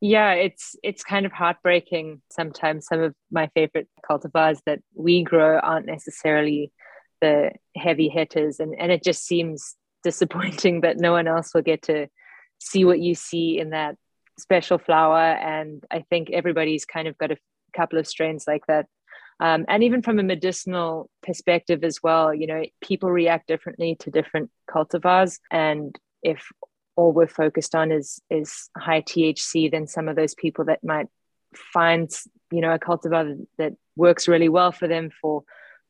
[0.01, 2.87] Yeah, it's it's kind of heartbreaking sometimes.
[2.87, 6.71] Some of my favorite cultivars that we grow aren't necessarily
[7.21, 11.83] the heavy hitters and, and it just seems disappointing that no one else will get
[11.83, 12.09] to
[12.59, 13.97] see what you see in that
[14.39, 15.21] special flower.
[15.21, 17.39] And i think everybody's kind of got a
[17.75, 18.87] couple of strains like that.
[19.39, 24.11] Um, and even from a medicinal perspective as well you know people react differently to
[24.11, 25.39] different cultivars.
[25.51, 26.47] And if
[26.97, 31.07] all we're focused on is is high thc then some of those people that might
[31.55, 32.11] find
[32.51, 35.43] you know a cultivar that works really well for them for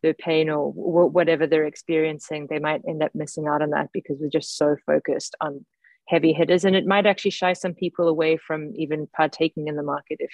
[0.02, 4.16] their pain or whatever they're experiencing, they might end up missing out on that because
[4.20, 5.64] we're just so focused on
[6.08, 6.64] heavy hitters.
[6.64, 10.30] And it might actually shy some people away from even partaking in the market if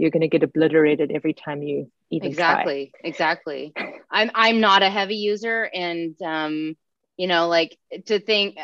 [0.00, 3.08] you're going to get obliterated every time you even exactly try.
[3.08, 3.72] exactly
[4.10, 6.74] i'm i'm not a heavy user and um
[7.16, 8.56] you know like to think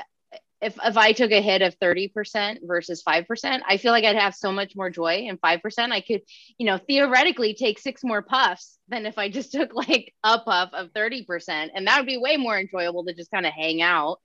[0.61, 4.35] if if I took a hit of 30% versus 5%, I feel like I'd have
[4.35, 5.27] so much more joy.
[5.29, 6.23] And 5%, I could,
[6.59, 10.71] you know, theoretically take six more puffs than if I just took like a puff
[10.73, 11.69] of 30%.
[11.75, 14.19] And that would be way more enjoyable to just kind of hang out.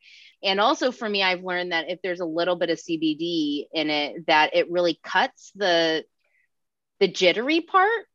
[0.44, 3.90] And also for me, I've learned that if there's a little bit of CBD in
[3.90, 6.04] it, that it really cuts the
[7.00, 8.06] the jittery part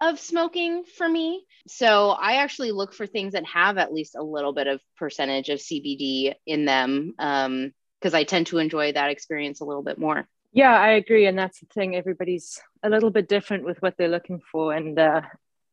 [0.00, 1.44] of smoking for me.
[1.66, 5.48] So I actually look for things that have at least a little bit of percentage
[5.48, 9.98] of CBD in them because um, I tend to enjoy that experience a little bit
[9.98, 10.26] more.
[10.52, 11.26] Yeah, I agree.
[11.26, 11.96] And that's the thing.
[11.96, 14.72] Everybody's a little bit different with what they're looking for.
[14.72, 15.22] And uh,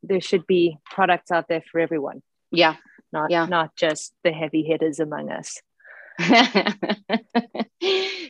[0.01, 2.23] there should be products out there for everyone.
[2.51, 2.77] Yeah.
[3.13, 3.45] Not, yeah.
[3.45, 5.61] not just the heavy hitters among us.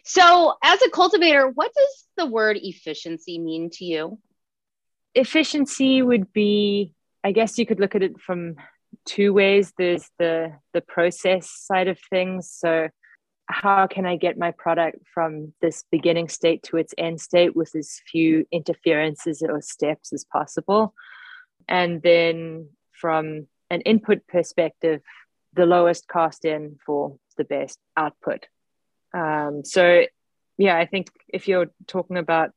[0.04, 4.20] so, as a cultivator, what does the word efficiency mean to you?
[5.14, 6.94] Efficiency would be
[7.24, 8.56] i guess you could look at it from
[9.06, 9.74] two ways.
[9.78, 12.52] There's the the process side of things.
[12.52, 12.90] So
[13.48, 17.76] how can I get my product from this beginning state to its end state with
[17.76, 20.94] as few interferences or steps as possible?
[21.68, 25.02] And then from an input perspective,
[25.54, 28.46] the lowest cost in for the best output.
[29.14, 30.06] Um, so,
[30.58, 32.52] yeah, I think if you're talking about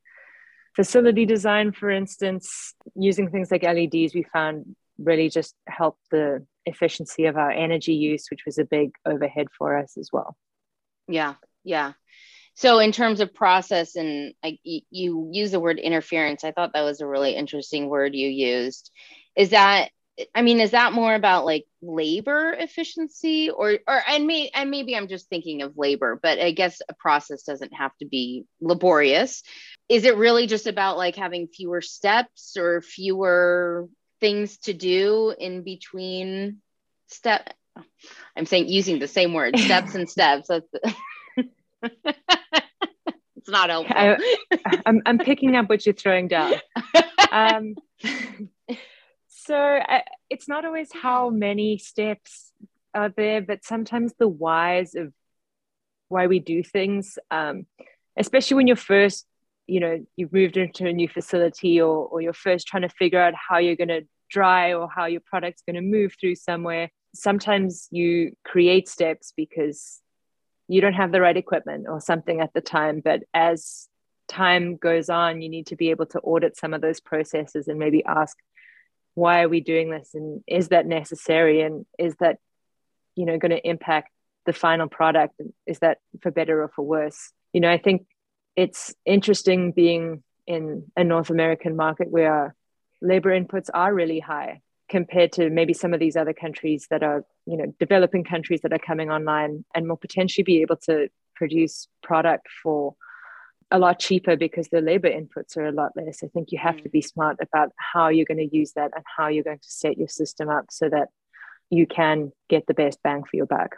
[0.75, 7.25] facility design, for instance, using things like LEDs, we found really just helped the efficiency
[7.25, 10.35] of our energy use, which was a big overhead for us as well.
[11.07, 11.93] Yeah, yeah.
[12.55, 16.83] So in terms of process and like you use the word interference, I thought that
[16.83, 18.91] was a really interesting word you used.
[19.35, 19.89] Is that
[20.33, 24.95] I mean, is that more about like labor efficiency or or and me and maybe
[24.95, 29.43] I'm just thinking of labor, but I guess a process doesn't have to be laborious.
[29.87, 33.87] Is it really just about like having fewer steps or fewer
[34.19, 36.61] things to do in between
[37.07, 37.53] step
[38.35, 40.47] I'm saying using the same word, steps and steps.
[40.47, 40.67] That's
[41.83, 43.95] it's not helpful.
[43.95, 44.17] I,
[44.85, 46.53] I'm, I'm picking up what you're throwing down.
[47.31, 47.75] Um,
[49.27, 52.51] so I, it's not always how many steps
[52.93, 55.13] are there, but sometimes the whys of
[56.07, 57.65] why we do things, um,
[58.17, 59.25] especially when you're first,
[59.67, 63.21] you know, you've moved into a new facility or, or you're first trying to figure
[63.21, 66.89] out how you're going to dry or how your product's going to move through somewhere.
[67.13, 70.01] Sometimes you create steps because
[70.67, 73.01] you don't have the right equipment or something at the time.
[73.03, 73.87] But as
[74.27, 77.79] time goes on, you need to be able to audit some of those processes and
[77.79, 78.35] maybe ask,
[79.15, 82.37] why are we doing this and is that necessary and is that
[83.15, 84.11] you know going to impact
[84.45, 88.05] the final product is that for better or for worse you know i think
[88.55, 92.55] it's interesting being in a north american market where
[93.01, 97.25] labor inputs are really high compared to maybe some of these other countries that are
[97.45, 101.87] you know developing countries that are coming online and will potentially be able to produce
[102.03, 102.95] product for
[103.71, 106.23] a lot cheaper because the labor inputs are a lot less.
[106.23, 106.83] I think you have mm.
[106.83, 109.69] to be smart about how you're going to use that and how you're going to
[109.69, 111.09] set your system up so that
[111.69, 113.77] you can get the best bang for your buck.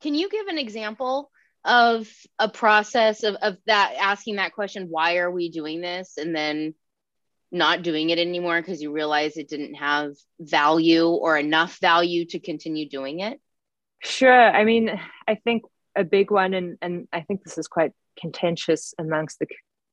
[0.00, 1.30] Can you give an example
[1.64, 2.08] of
[2.38, 6.14] a process of, of that asking that question, why are we doing this?
[6.16, 6.74] And then
[7.52, 12.38] not doing it anymore because you realize it didn't have value or enough value to
[12.38, 13.40] continue doing it?
[14.02, 14.32] Sure.
[14.32, 14.90] I mean,
[15.26, 15.64] I think
[15.96, 19.46] a big one, and, and I think this is quite contentious amongst the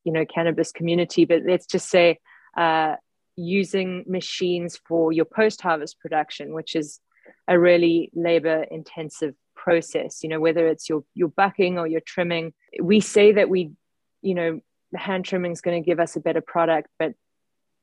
[0.04, 2.18] you know cannabis community but let's just say
[2.58, 2.96] uh,
[3.36, 7.00] using machines for your post harvest production which is
[7.48, 12.54] a really labor intensive process you know whether it's your your bucking or your trimming
[12.82, 13.72] we say that we
[14.22, 14.60] you know
[14.96, 17.14] hand trimming is going to give us a better product but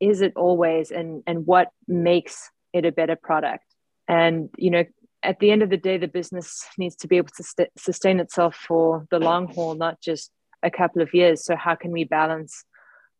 [0.00, 3.64] is it always and and what makes it a better product
[4.08, 4.84] and you know
[5.24, 8.20] at the end of the day, the business needs to be able to st- sustain
[8.20, 10.30] itself for the long haul, not just
[10.62, 11.44] a couple of years.
[11.44, 12.64] So, how can we balance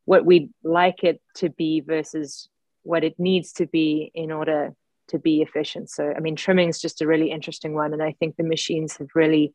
[0.05, 2.47] what we'd like it to be versus
[2.83, 4.75] what it needs to be in order
[5.09, 5.89] to be efficient?
[5.89, 7.93] So, I mean, trimming is just a really interesting one.
[7.93, 9.53] And I think the machines have really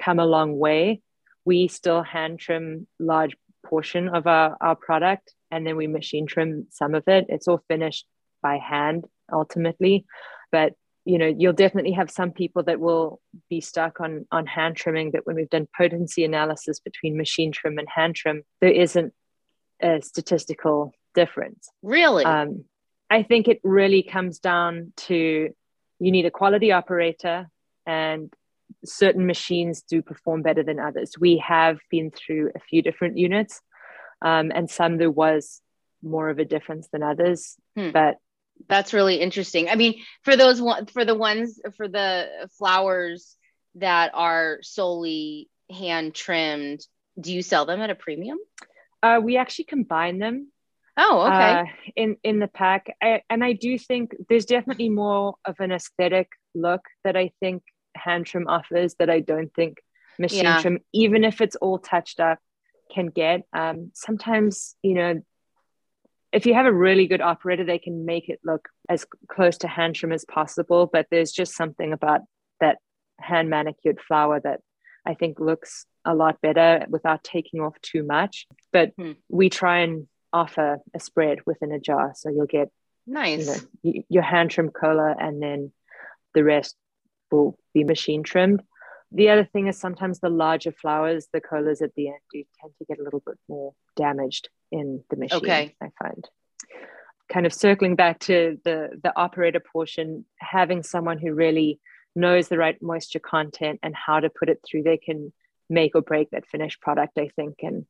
[0.00, 1.02] come a long way.
[1.44, 6.66] We still hand trim large portion of our, our product and then we machine trim
[6.70, 7.26] some of it.
[7.28, 8.06] It's all finished
[8.42, 10.04] by hand ultimately.
[10.50, 10.74] But
[11.04, 15.10] you know you'll definitely have some people that will be stuck on on hand trimming
[15.10, 19.12] but when we've done potency analysis between machine trim and hand trim there isn't
[19.82, 22.64] a statistical difference really um,
[23.12, 25.50] i think it really comes down to
[25.98, 27.48] you need a quality operator
[27.86, 28.32] and
[28.84, 33.60] certain machines do perform better than others we have been through a few different units
[34.22, 35.60] um, and some there was
[36.02, 37.90] more of a difference than others hmm.
[37.90, 38.16] but
[38.68, 39.68] that's really interesting.
[39.68, 43.36] I mean, for those one for the ones for the flowers
[43.76, 46.86] that are solely hand trimmed,
[47.20, 48.38] do you sell them at a premium?
[49.02, 50.51] Uh, we actually combine them.
[50.96, 51.60] Oh, okay.
[51.60, 51.64] Uh,
[51.96, 56.28] in in the pack, I, and I do think there's definitely more of an aesthetic
[56.54, 57.62] look that I think
[57.94, 59.78] hand trim offers that I don't think
[60.18, 60.60] machine yeah.
[60.60, 62.38] trim, even if it's all touched up,
[62.94, 63.42] can get.
[63.54, 65.22] Um, sometimes you know
[66.32, 69.68] if you have a really good operator, they can make it look as close to
[69.68, 70.88] hand trim as possible.
[70.90, 72.22] But there's just something about
[72.60, 72.78] that
[73.20, 74.60] hand manicured flower that
[75.06, 78.46] I think looks a lot better without taking off too much.
[78.72, 79.12] But hmm.
[79.28, 82.12] we try and offer a spread within a jar.
[82.14, 82.70] So you'll get
[83.06, 85.72] nice you know, your hand trim cola and then
[86.34, 86.76] the rest
[87.30, 88.62] will be machine trimmed.
[89.10, 92.72] The other thing is sometimes the larger flowers, the colas at the end do tend
[92.78, 95.38] to get a little bit more damaged in the machine.
[95.38, 95.74] Okay.
[95.82, 96.28] I find
[97.32, 101.80] kind of circling back to the the operator portion, having someone who really
[102.14, 105.32] knows the right moisture content and how to put it through, they can
[105.70, 107.18] make or break that finished product.
[107.18, 107.86] I think, and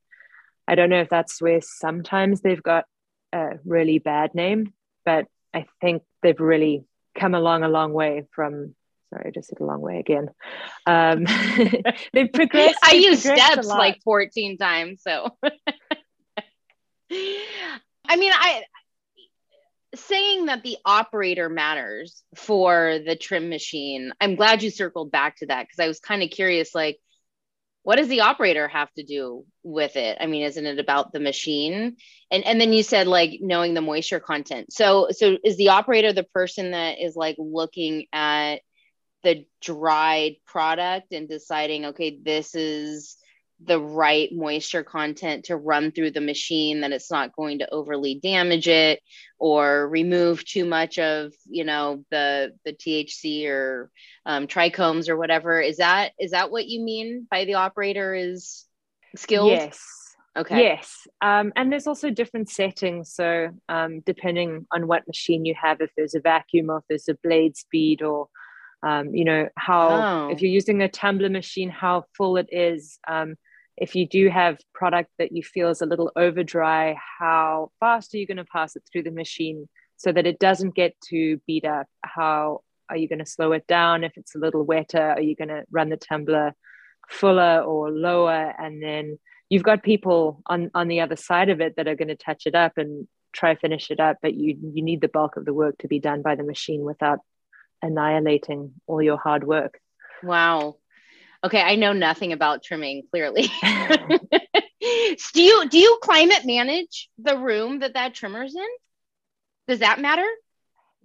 [0.67, 2.85] I don't know if that's where sometimes they've got
[3.33, 4.73] a really bad name,
[5.05, 6.85] but I think they've really
[7.19, 8.75] come along a long way from
[9.13, 10.29] sorry, I just said a long way again.
[10.87, 11.25] Um,
[12.13, 12.79] they've progressed.
[12.83, 15.03] I they've use progressed steps like 14 times.
[15.03, 15.29] So,
[17.11, 18.63] I mean, I
[19.95, 24.13] saying that the operator matters for the trim machine.
[24.21, 26.99] I'm glad you circled back to that because I was kind of curious, like,
[27.83, 30.19] what does the operator have to do with it?
[30.21, 31.97] I mean, isn't it about the machine?
[32.31, 34.73] And and then you said like knowing the moisture content.
[34.73, 38.57] So so is the operator the person that is like looking at
[39.25, 43.17] the dried product and deciding, okay, this is
[43.65, 48.15] the right moisture content to run through the machine that it's not going to overly
[48.17, 49.01] damage it
[49.39, 53.91] or remove too much of you know the the thc or
[54.27, 58.65] um, trichomes or whatever is that is that what you mean by the operator is
[59.17, 59.81] skilled Yes.
[60.37, 61.07] okay Yes.
[61.21, 63.13] Um, and there's also different settings.
[63.15, 67.09] So, um, depending on what machine you have, if there's a vacuum or if there's
[67.09, 68.29] a blade speed, or,
[68.83, 70.29] um, you know, how, Oh.
[70.33, 72.99] if you're using a tumbler machine, how full it is.
[73.07, 73.37] Um,
[73.77, 78.15] if you do have product that you feel is a little over dry, how fast
[78.15, 81.41] are you going to pass it through the machine so that it doesn't get too
[81.47, 81.87] beat up?
[82.05, 84.05] How are you going to slow it down?
[84.05, 86.55] If it's a little wetter, are you going to run the tumbler
[87.09, 88.55] fuller or lower?
[88.59, 89.19] And then
[89.53, 92.45] you've got people on on the other side of it that are going to touch
[92.47, 95.53] it up and try finish it up but you you need the bulk of the
[95.53, 97.19] work to be done by the machine without
[97.83, 99.79] annihilating all your hard work
[100.23, 100.75] wow
[101.45, 103.51] okay i know nothing about trimming clearly.
[105.35, 108.69] Do you do you climate manage the room that that trimmer's in?
[109.69, 110.27] Does that matter?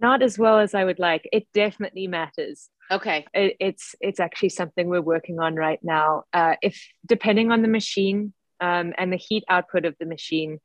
[0.00, 1.28] Not as well as i would like.
[1.32, 2.70] It definitely matters.
[2.90, 3.26] Okay.
[3.34, 6.24] It, it's it's actually something we're working on right now.
[6.32, 10.58] Uh, if depending on the machine um, and the heat output of the machine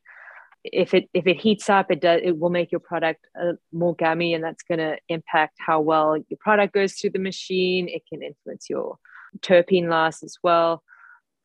[0.64, 3.94] if it if it heats up it does it will make your product uh, more
[3.96, 7.88] gummy and that's going to impact how well your product goes through the machine.
[7.90, 8.98] It can influence your
[9.42, 10.84] terpene loss as well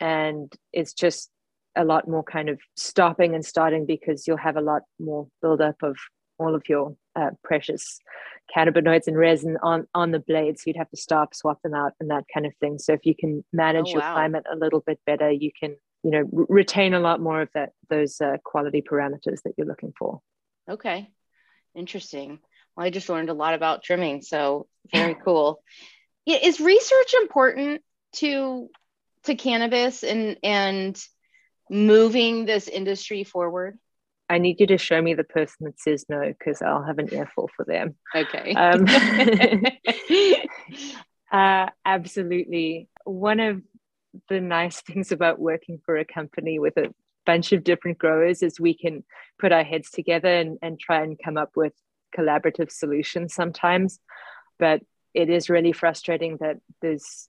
[0.01, 1.31] and it's just
[1.77, 5.77] a lot more kind of stopping and starting because you'll have a lot more buildup
[5.83, 5.97] of
[6.39, 7.99] all of your uh, precious
[8.55, 11.93] cannabinoids and resin on on the blade so you'd have to stop swap them out
[12.01, 14.81] and that kind of thing so if you can manage Oh, your climate a little
[14.87, 18.37] bit better you can you know r- retain a lot more of that those uh,
[18.45, 20.21] quality parameters that you're looking for
[20.69, 21.11] Okay.
[21.75, 22.41] Interesting.
[22.77, 24.23] Well, I just learned a lot about trimming.
[24.23, 25.63] So very cool.
[26.29, 27.81] Yeah, is research important
[28.17, 28.69] to
[29.25, 31.03] to cannabis and and
[31.71, 33.79] moving this industry forward?
[34.31, 37.09] i need you to show me the person that says no because i'll have an
[37.13, 38.55] earful for them Okay.
[38.55, 38.87] um,
[41.31, 42.89] Uh, absolutely.
[43.05, 43.63] One of
[44.29, 46.93] the nice things about working for a company with a
[47.27, 49.05] bunch of different growers is we can
[49.39, 51.73] put our heads together and, and try and come up with
[52.17, 54.01] collaborative solutions sometimes.
[54.59, 54.81] But
[55.15, 57.29] it is really frustrating that there's,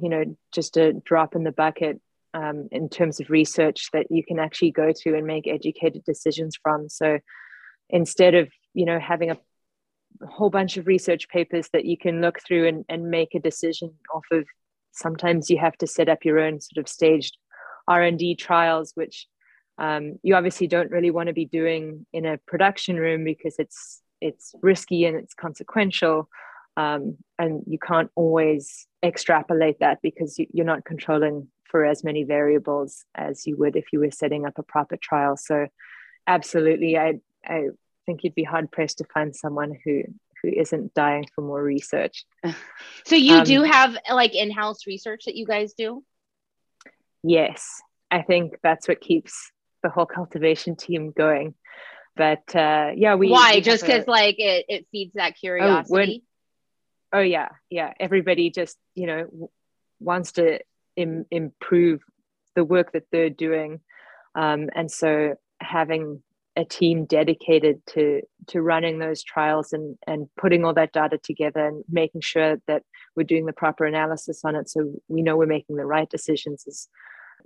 [0.00, 2.00] you know, just a drop in the bucket
[2.34, 6.56] um, in terms of research that you can actually go to and make educated decisions
[6.62, 6.88] from.
[6.88, 7.18] So
[7.88, 9.38] instead of, you know, having a
[10.28, 13.92] whole bunch of research papers that you can look through and, and make a decision
[14.14, 14.46] off of
[14.92, 17.36] sometimes you have to set up your own sort of staged
[17.88, 19.26] r&d trials which
[19.78, 24.02] um, you obviously don't really want to be doing in a production room because it's
[24.20, 26.28] it's risky and it's consequential
[26.76, 32.24] um, and you can't always extrapolate that because you, you're not controlling for as many
[32.24, 35.66] variables as you would if you were setting up a proper trial so
[36.26, 37.14] absolutely i
[37.46, 37.68] i
[38.06, 40.02] think you'd be hard pressed to find someone who
[40.42, 42.24] who isn't dying for more research.
[43.04, 46.02] so you Um, do have like in-house research that you guys do?
[47.22, 49.52] Yes, I think that's what keeps
[49.82, 51.54] the whole cultivation team going.
[52.16, 53.56] But uh, yeah, we Why?
[53.56, 56.24] we Just because like it, it feeds that curiosity.
[57.12, 57.92] Oh yeah yeah.
[57.98, 59.50] Everybody just you know
[59.98, 60.60] wants to
[60.96, 62.02] Im- improve
[62.54, 63.80] the work that they're doing.
[64.34, 66.22] Um, and so having
[66.56, 71.66] a team dedicated to to running those trials and and putting all that data together
[71.66, 72.82] and making sure that
[73.14, 76.64] we're doing the proper analysis on it so we know we're making the right decisions
[76.66, 76.88] is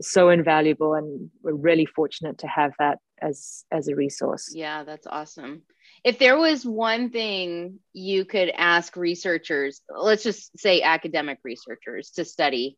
[0.00, 0.94] so invaluable.
[0.94, 4.52] And we're really fortunate to have that as as a resource.
[4.54, 5.62] Yeah, that's awesome.
[6.04, 12.24] If there was one thing you could ask researchers, let's just say academic researchers to
[12.24, 12.76] study,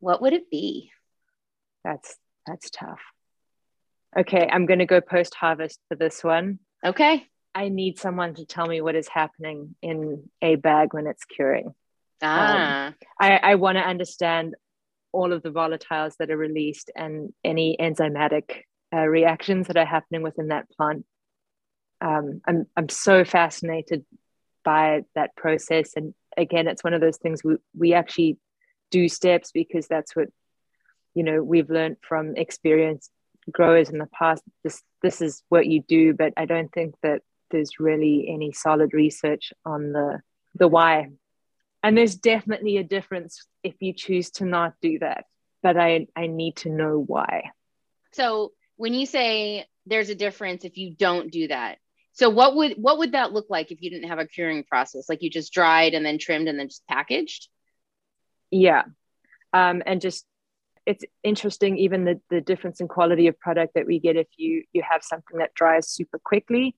[0.00, 0.90] what would it be?
[1.84, 2.98] that's that's tough
[4.18, 7.26] okay i'm going to go post harvest for this one Okay.
[7.54, 11.74] I need someone to tell me what is happening in a bag when it's curing.
[12.22, 12.88] Ah.
[12.88, 14.54] Um, I, I want to understand
[15.12, 18.62] all of the volatiles that are released and any enzymatic
[18.94, 21.04] uh, reactions that are happening within that plant.
[22.00, 24.04] Um, I'm I'm so fascinated
[24.64, 28.38] by that process, and again, it's one of those things we we actually
[28.90, 30.28] do steps because that's what
[31.14, 33.10] you know we've learned from experienced
[33.50, 34.42] growers in the past.
[34.62, 38.92] This this is what you do, but I don't think that there's really any solid
[38.92, 40.20] research on the
[40.54, 41.10] the why.
[41.82, 45.26] And there's definitely a difference if you choose to not do that
[45.62, 47.50] but i i need to know why.
[48.12, 51.78] So when you say there's a difference if you don't do that
[52.18, 55.08] so what would what would that look like if you didn't have a curing process
[55.08, 57.48] like you just dried and then trimmed and then just packaged
[58.50, 58.84] yeah
[59.52, 60.26] um, and just
[60.84, 64.64] it's interesting even the, the difference in quality of product that we get if you
[64.72, 66.74] you have something that dries super quickly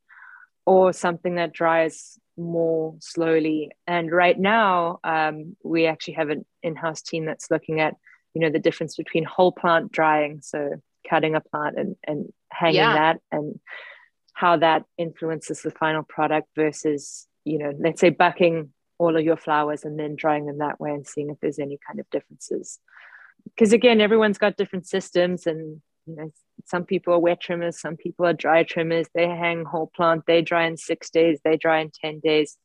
[0.67, 3.71] or something that dries more slowly.
[3.87, 7.95] And right now, um, we actually have an in-house team that's looking at,
[8.35, 12.77] you know, the difference between whole plant drying, so cutting a plant and, and hanging
[12.77, 12.95] yeah.
[12.95, 13.59] that, and
[14.41, 19.37] how that influences the final product versus, you know, let's say bucking all of your
[19.37, 22.79] flowers and then drying them that way and seeing if there's any kind of differences.
[23.45, 26.33] Because again, everyone's got different systems and you know,
[26.65, 29.09] some people are wet trimmers, some people are dry trimmers.
[29.15, 32.57] They hang whole plant, they dry in six days, they dry in 10 days,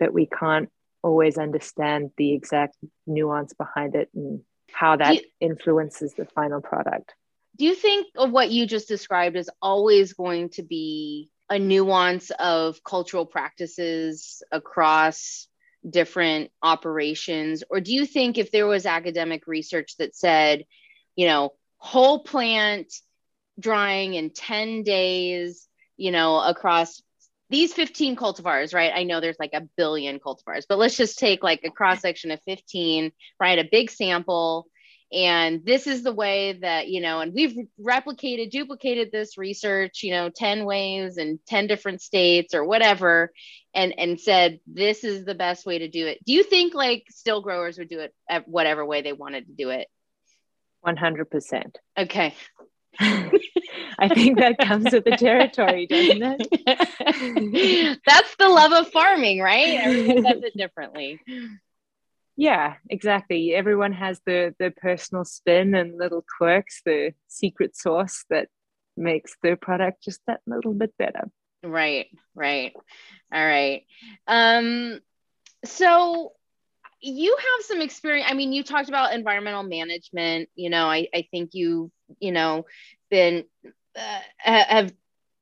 [0.00, 0.70] but we can't
[1.04, 4.40] always understand the exact nuance behind it and
[4.72, 7.14] how that you, influences the final product.
[7.58, 12.30] Do you think of what you just described is always going to be a nuance
[12.30, 15.48] of cultural practices across
[15.88, 17.62] different operations?
[17.68, 20.64] Or do you think if there was academic research that said,
[21.14, 22.92] you know, whole plant
[23.58, 27.02] drying in 10 days, you know, across
[27.50, 28.92] these 15 cultivars, right?
[28.94, 32.30] I know there's like a billion cultivars, but let's just take like a cross section
[32.30, 33.58] of 15, right?
[33.58, 34.68] A big sample.
[35.12, 40.10] And this is the way that, you know, and we've replicated, duplicated this research, you
[40.10, 43.30] know, 10 ways in 10 different states or whatever,
[43.74, 46.18] and and said this is the best way to do it.
[46.24, 49.52] Do you think like still growers would do it at whatever way they wanted to
[49.52, 49.88] do it?
[50.86, 51.76] 100%.
[51.98, 52.34] Okay.
[53.00, 58.00] I think that comes with the territory, doesn't it?
[58.06, 59.80] That's the love of farming, right?
[59.80, 61.20] Everyone does it differently.
[62.36, 63.54] Yeah, exactly.
[63.54, 68.48] Everyone has the the personal spin and little quirks, the secret sauce that
[68.96, 71.30] makes their product just that little bit better.
[71.62, 72.72] Right, right.
[73.32, 73.82] All right.
[74.26, 75.00] Um
[75.64, 76.32] so
[77.02, 81.26] you have some experience i mean you talked about environmental management you know i, I
[81.30, 82.64] think you you know
[83.10, 83.44] been
[83.96, 84.92] uh, have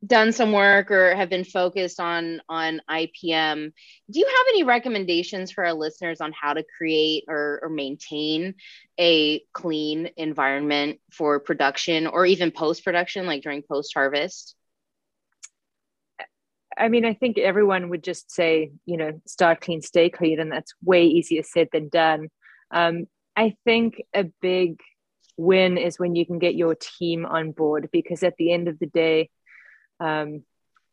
[0.06, 3.70] done some work or have been focused on on ipm
[4.10, 8.54] do you have any recommendations for our listeners on how to create or, or maintain
[8.98, 14.56] a clean environment for production or even post production like during post harvest
[16.78, 20.50] I mean, I think everyone would just say, you know, start clean, stay clean, and
[20.50, 22.28] that's way easier said than done.
[22.70, 24.80] Um, I think a big
[25.36, 28.78] win is when you can get your team on board because at the end of
[28.78, 29.30] the day,
[30.00, 30.44] um,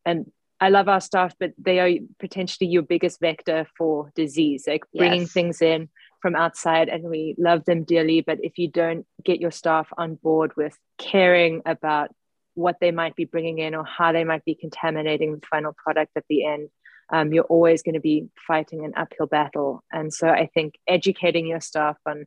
[0.05, 1.89] and I love our staff, but they are
[2.20, 5.32] potentially your biggest vector for disease, like bringing yes.
[5.32, 5.89] things in
[6.22, 8.22] from outside, and we love them dearly.
[8.22, 12.10] But if you don't get your staff on board with caring about
[12.58, 16.12] what they might be bringing in or how they might be contaminating the final product
[16.16, 16.70] at the end.
[17.14, 19.84] Um, you're always going to be fighting an uphill battle.
[19.91, 22.26] And so I think educating your staff on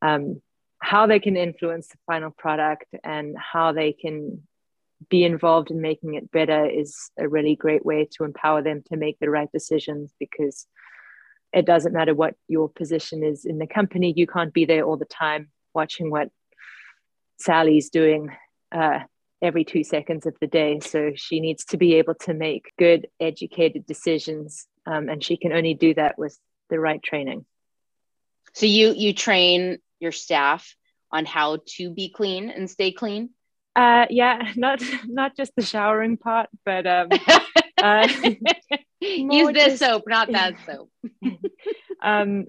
[0.00, 0.40] um,
[0.80, 4.47] how they can influence the final product and how they can
[5.08, 8.96] be involved in making it better is a really great way to empower them to
[8.96, 10.66] make the right decisions because
[11.52, 14.96] it doesn't matter what your position is in the company, you can't be there all
[14.96, 16.30] the time watching what
[17.38, 18.30] Sally's doing.
[18.70, 19.00] Uh,
[19.40, 20.80] every two seconds of the day.
[20.80, 24.66] So she needs to be able to make good, educated decisions.
[24.86, 26.38] Um, and she can only do that with
[26.70, 27.44] the right training.
[28.54, 30.74] So you you train your staff
[31.12, 33.30] on how to be clean and stay clean.
[33.78, 37.08] Uh, yeah, not not just the showering part, but um,
[37.78, 38.08] uh,
[39.00, 40.90] use this just, soap, not that soap.
[42.02, 42.46] um,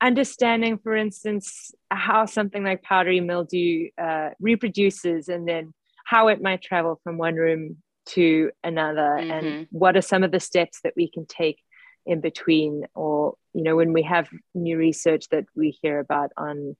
[0.00, 5.74] understanding, for instance, how something like powdery mildew uh, reproduces, and then
[6.06, 7.76] how it might travel from one room
[8.06, 9.30] to another mm-hmm.
[9.30, 11.58] and what are some of the steps that we can take
[12.06, 16.76] in between or you know when we have new research that we hear about on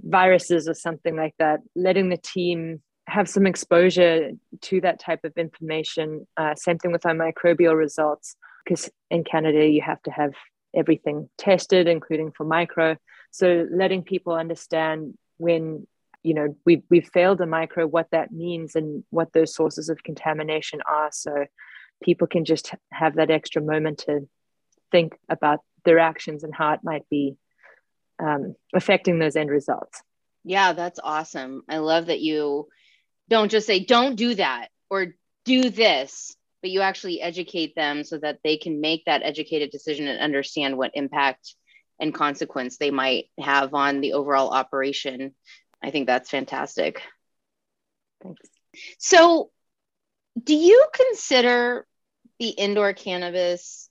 [0.00, 5.36] viruses or something like that letting the team have some exposure to that type of
[5.36, 6.26] information.
[6.36, 10.32] Uh, same thing with our microbial results, because in Canada you have to have
[10.74, 12.96] everything tested, including for micro.
[13.30, 15.86] So letting people understand when
[16.22, 20.02] you know we've we've failed a micro, what that means, and what those sources of
[20.04, 21.46] contamination are, so
[22.02, 24.28] people can just have that extra moment to
[24.92, 27.36] think about their actions and how it might be
[28.22, 30.02] um, affecting those end results.
[30.44, 31.62] Yeah, that's awesome.
[31.68, 32.68] I love that you
[33.30, 35.14] don't just say, don't do that or
[35.44, 40.08] do this, but you actually educate them so that they can make that educated decision
[40.08, 41.54] and understand what impact
[41.98, 45.34] and consequence they might have on the overall operation.
[45.82, 47.00] I think that's fantastic.
[48.22, 48.42] Thanks.
[48.98, 49.50] So,
[50.42, 51.86] do you consider
[52.38, 53.88] the indoor cannabis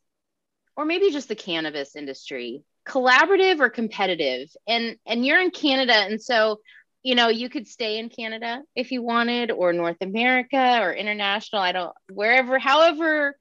[0.75, 6.21] or maybe just the cannabis industry collaborative or competitive and and you're in canada and
[6.21, 6.59] so
[7.03, 11.61] you know you could stay in canada if you wanted or north america or international
[11.61, 13.35] i don't wherever however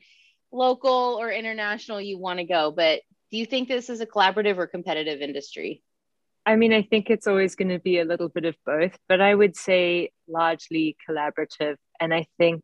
[0.52, 3.00] local or international you want to go but
[3.30, 5.82] do you think this is a collaborative or competitive industry
[6.46, 9.20] i mean i think it's always going to be a little bit of both but
[9.20, 12.62] i would say largely collaborative and i think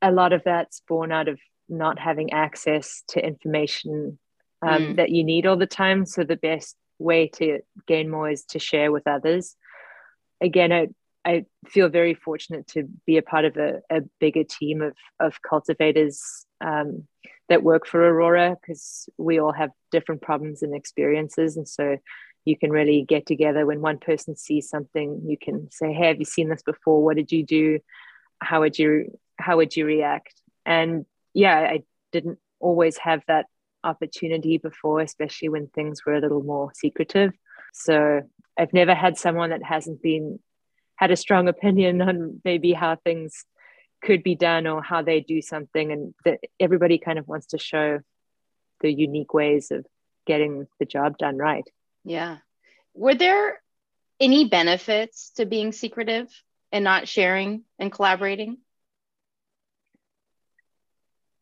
[0.00, 1.38] a lot of that's born out of
[1.68, 4.18] not having access to information
[4.62, 4.96] um, mm.
[4.96, 6.06] that you need all the time.
[6.06, 9.56] So the best way to gain more is to share with others.
[10.40, 10.88] Again, I,
[11.24, 15.42] I feel very fortunate to be a part of a, a bigger team of, of
[15.42, 17.06] cultivators um,
[17.48, 21.56] that work for Aurora because we all have different problems and experiences.
[21.56, 21.98] And so
[22.44, 26.18] you can really get together when one person sees something, you can say, Hey, have
[26.18, 27.02] you seen this before?
[27.02, 27.80] What did you do?
[28.40, 30.34] How would you how would you react?
[30.66, 31.82] And yeah, I
[32.12, 33.46] didn't always have that
[33.84, 37.32] opportunity before, especially when things were a little more secretive.
[37.72, 38.22] So
[38.58, 40.40] I've never had someone that hasn't been
[40.96, 43.44] had a strong opinion on maybe how things
[44.02, 47.58] could be done or how they do something, and that everybody kind of wants to
[47.58, 48.00] show
[48.80, 49.86] the unique ways of
[50.26, 51.68] getting the job done right.
[52.04, 52.38] Yeah.
[52.94, 53.60] Were there
[54.20, 56.28] any benefits to being secretive
[56.72, 58.58] and not sharing and collaborating?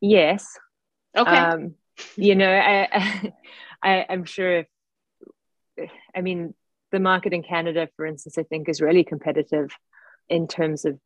[0.00, 0.46] Yes.
[1.16, 1.30] Okay.
[1.30, 1.74] Um,
[2.16, 3.32] you know, I,
[3.82, 4.64] I, I'm sure
[5.76, 6.54] if, I mean,
[6.96, 9.70] the market in Canada, for instance, I think is really competitive
[10.28, 10.98] in terms of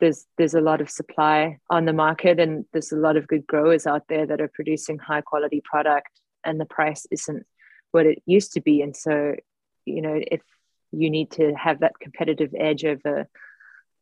[0.00, 3.46] there's there's a lot of supply on the market and there's a lot of good
[3.46, 6.10] growers out there that are producing high quality product
[6.44, 7.44] and the price isn't
[7.92, 8.82] what it used to be.
[8.82, 9.36] And so
[9.86, 10.42] you know if
[10.92, 13.28] you need to have that competitive edge over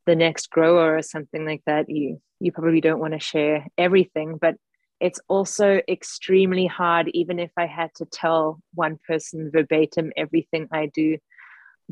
[0.06, 4.38] the next grower or something like that you you probably don't want to share everything
[4.40, 4.56] but
[5.00, 10.86] it's also extremely hard even if i had to tell one person verbatim everything i
[10.86, 11.16] do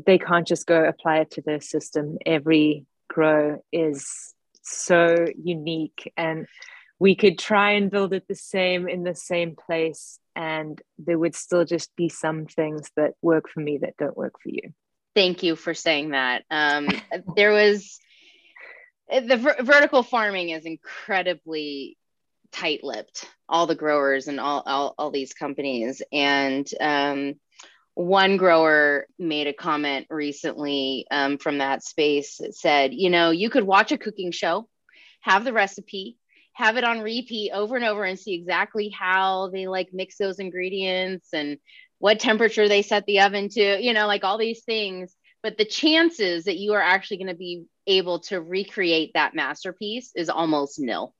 [0.03, 2.17] they can't just go apply it to their system.
[2.25, 4.33] Every grow is
[4.63, 6.47] so unique and
[6.99, 11.35] we could try and build it the same in the same place and there would
[11.35, 14.73] still just be some things that work for me that don't work for you.
[15.15, 16.43] Thank you for saying that.
[16.49, 16.87] Um,
[17.35, 17.99] there was
[19.11, 21.97] the ver- vertical farming is incredibly
[22.51, 26.01] tight-lipped all the growers and all all, all these companies.
[26.11, 27.35] And um,
[27.95, 33.49] one grower made a comment recently um, from that space that said you know you
[33.49, 34.67] could watch a cooking show
[35.21, 36.17] have the recipe
[36.53, 40.39] have it on repeat over and over and see exactly how they like mix those
[40.39, 41.57] ingredients and
[41.99, 45.15] what temperature they set the oven to you know like all these things.
[45.41, 50.11] But the chances that you are actually going to be able to recreate that masterpiece
[50.15, 51.13] is almost nil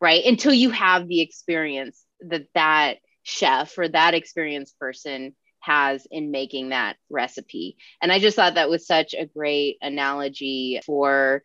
[0.00, 0.24] right?
[0.24, 5.34] Until you have the experience that that chef or that experienced person
[5.64, 10.80] has in making that recipe and i just thought that was such a great analogy
[10.84, 11.42] for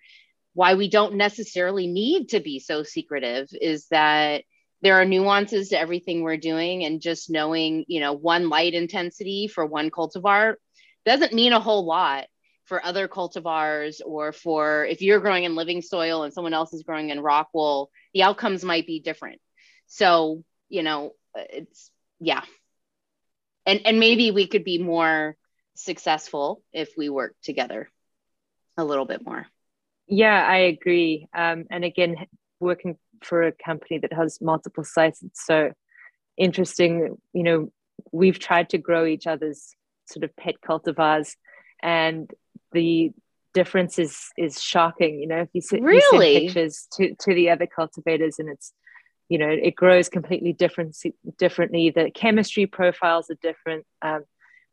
[0.53, 4.43] why we don't necessarily need to be so secretive is that
[4.81, 9.47] there are nuances to everything we're doing and just knowing you know one light intensity
[9.47, 10.55] for one cultivar
[11.05, 12.25] doesn't mean a whole lot
[12.69, 16.83] for other cultivars or for if you're growing in living soil and someone else is
[16.83, 19.41] growing in rock wool, the outcomes might be different.
[19.87, 21.89] So, you know, it's
[22.19, 22.43] yeah.
[23.69, 25.35] And and maybe we could be more
[25.75, 27.89] successful if we work together
[28.77, 29.45] a little bit more.
[30.07, 31.27] Yeah, I agree.
[31.35, 32.15] Um, and again,
[32.59, 35.71] working for a company that has multiple sites, it's so
[36.35, 37.17] interesting.
[37.33, 37.71] You know,
[38.11, 39.75] we've tried to grow each other's
[40.07, 41.35] sort of pet cultivars
[41.83, 42.31] and
[42.71, 43.11] the
[43.53, 45.19] difference is is shocking.
[45.19, 46.39] You know, if you, see, really?
[46.39, 48.73] pictures to to the other cultivators, and it's
[49.29, 50.97] you know it grows completely different
[51.37, 51.91] differently.
[51.91, 53.85] The chemistry profiles are different.
[54.01, 54.23] Um,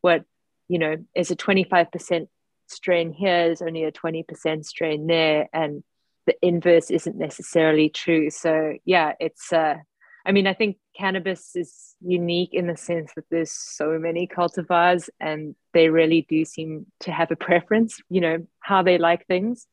[0.01, 0.25] what
[0.69, 2.29] you know is a twenty five percent
[2.69, 5.83] strain here is only a 20% strain there and
[6.27, 9.75] the inverse isn't necessarily true so yeah it's uh
[10.25, 15.09] i mean i think cannabis is unique in the sense that there's so many cultivars
[15.21, 19.67] and they really do seem to have a preference you know how they like things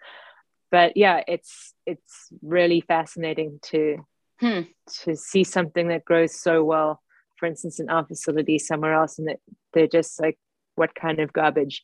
[0.70, 3.98] but yeah it's it's really fascinating to
[4.44, 4.62] Hmm.
[5.04, 7.02] to see something that grows so well
[7.40, 9.38] for instance in our facility somewhere else and that
[9.72, 10.38] they're just like
[10.76, 11.84] what kind of garbage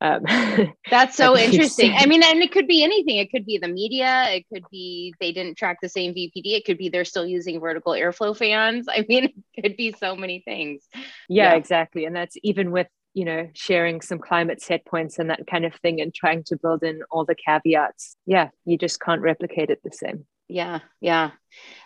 [0.00, 0.24] um,
[0.90, 1.92] That's so interesting.
[1.96, 3.18] I mean, and it could be anything.
[3.18, 4.24] It could be the media.
[4.30, 6.42] It could be they didn't track the same VPD.
[6.56, 8.86] It could be they're still using vertical airflow fans.
[8.90, 10.82] I mean, it could be so many things.
[10.94, 11.54] yeah, Yeah.
[11.54, 15.64] exactly and that's even with you know sharing some climate set points and that kind
[15.64, 19.68] of thing and trying to build in all the caveats yeah you just can't replicate
[19.68, 21.30] it the same Yeah, yeah.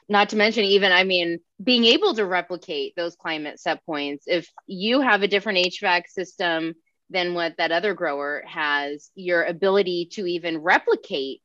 [0.09, 4.25] Not to mention, even, I mean, being able to replicate those climate set points.
[4.27, 6.75] If you have a different HVAC system
[7.11, 11.41] than what that other grower has, your ability to even replicate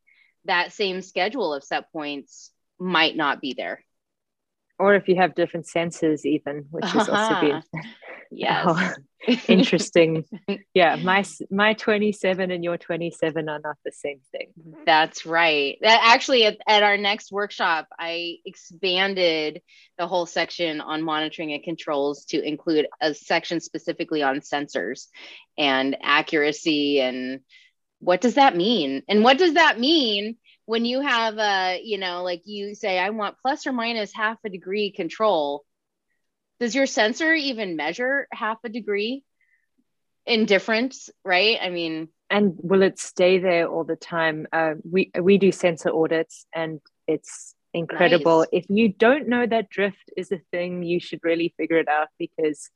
[0.45, 3.83] that same schedule of set points might not be there.
[4.79, 7.61] or if you have different sensors even which is also uh-huh.
[8.31, 8.65] Been Yes.
[8.67, 8.93] Oh,
[9.47, 10.25] interesting
[10.73, 14.81] yeah my my 27 and your 27 are not the same thing mm-hmm.
[14.85, 15.77] That's right.
[15.81, 19.61] That actually at, at our next workshop, I expanded
[19.97, 25.07] the whole section on monitoring and controls to include a section specifically on sensors
[25.57, 27.41] and accuracy and
[27.99, 29.03] what does that mean?
[29.07, 33.11] And what does that mean when you have a, you know, like you say, I
[33.11, 35.63] want plus or minus half a degree control.
[36.61, 39.23] Does your sensor even measure half a degree
[40.25, 41.09] in difference?
[41.25, 41.57] Right.
[41.59, 45.89] I mean, and will it stay there all the time uh, we we do sensor
[45.89, 48.47] audits and it's incredible Nice.
[48.51, 52.07] if you don't know that drift is a thing you should really figure it out
[52.17, 52.69] because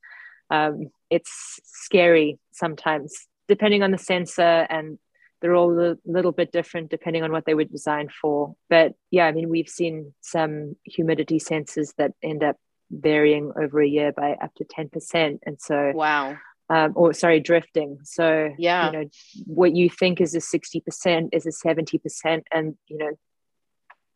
[0.49, 4.99] um, it's scary sometimes depending on the sensor and
[5.41, 9.25] they're all a little bit different depending on what they were designed for but yeah
[9.25, 12.57] i mean we've seen some humidity sensors that end up
[12.91, 16.37] varying over a year by up to 10% and so wow.
[16.69, 17.99] um, or sorry, drifting.
[18.03, 18.85] So Yeah.
[18.85, 19.05] you know
[19.45, 23.11] what you think is a sixty percent is a seventy percent, and you know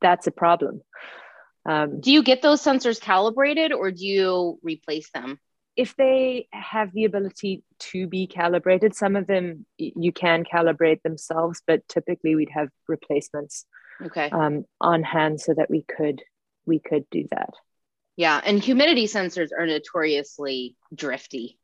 [0.01, 0.81] that's a problem.
[1.65, 5.39] Um, Do you get those sensors calibrated or do you replace them?
[5.75, 11.61] if they have the ability to be calibrated, some of them you can calibrate themselves,
[11.65, 13.65] but typically we'd have replacements
[14.01, 14.29] Okay.
[14.31, 16.21] um, on hand so that we could
[16.65, 17.53] we could do that.
[18.19, 18.41] Yeah.
[18.43, 21.57] And humidity sensors are notoriously drifty.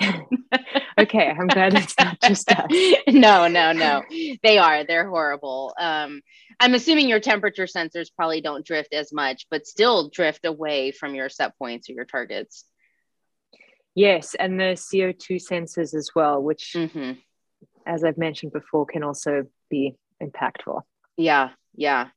[0.98, 2.70] Okay, I'm glad it's not just us.
[3.08, 4.02] no, no, no.
[4.42, 4.84] They are.
[4.84, 5.72] They're horrible.
[5.80, 6.20] Um,
[6.58, 11.14] I'm assuming your temperature sensors probably don't drift as much, but still drift away from
[11.14, 12.66] your set points or your targets.
[13.94, 17.12] Yes, and the CO2 sensors as well, which, hmm
[17.86, 20.82] as I've mentioned before, can also be impactful.
[21.16, 21.50] Yeah.
[21.74, 22.08] Yeah.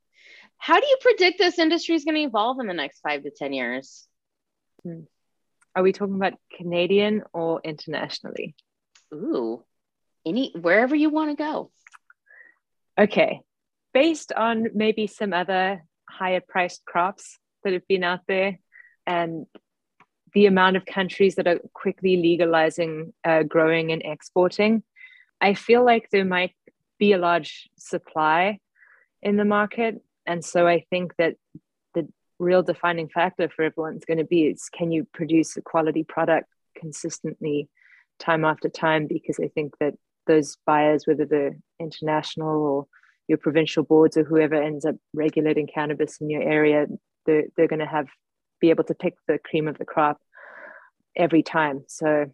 [0.63, 3.31] How do you predict this industry is going to evolve in the next five to
[3.31, 4.07] 10 years?
[5.75, 8.55] Are we talking about Canadian or internationally?
[9.13, 9.65] Ooh,
[10.25, 11.69] any wherever you want to go.
[12.97, 13.41] Okay.
[13.93, 18.59] Based on maybe some other higher priced crops that have been out there
[19.05, 19.45] and
[20.33, 24.81] the amount of countries that are quickly legalizing uh, growing and exporting,
[25.41, 26.55] I feel like there might
[26.99, 28.59] be a large supply
[29.21, 30.01] in the market.
[30.25, 31.35] And so I think that
[31.93, 32.07] the
[32.39, 36.03] real defining factor for everyone is going to be is can you produce a quality
[36.03, 36.47] product
[36.77, 37.69] consistently
[38.19, 39.07] time after time?
[39.07, 39.93] Because I think that
[40.27, 42.87] those buyers, whether they're international or
[43.27, 46.87] your provincial boards or whoever ends up regulating cannabis in your area,
[47.25, 48.07] they're, they're going to have
[48.59, 50.21] be able to pick the cream of the crop
[51.17, 51.83] every time.
[51.87, 52.27] So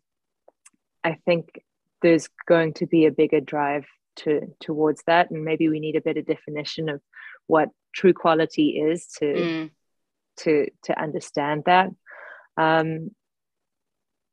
[1.03, 1.63] I think
[2.03, 3.85] there's going to be a bigger drive
[4.17, 7.01] to towards that, and maybe we need a better definition of
[7.49, 9.69] what true quality is to Mm,
[10.37, 11.89] to to understand that.
[12.55, 13.11] Um,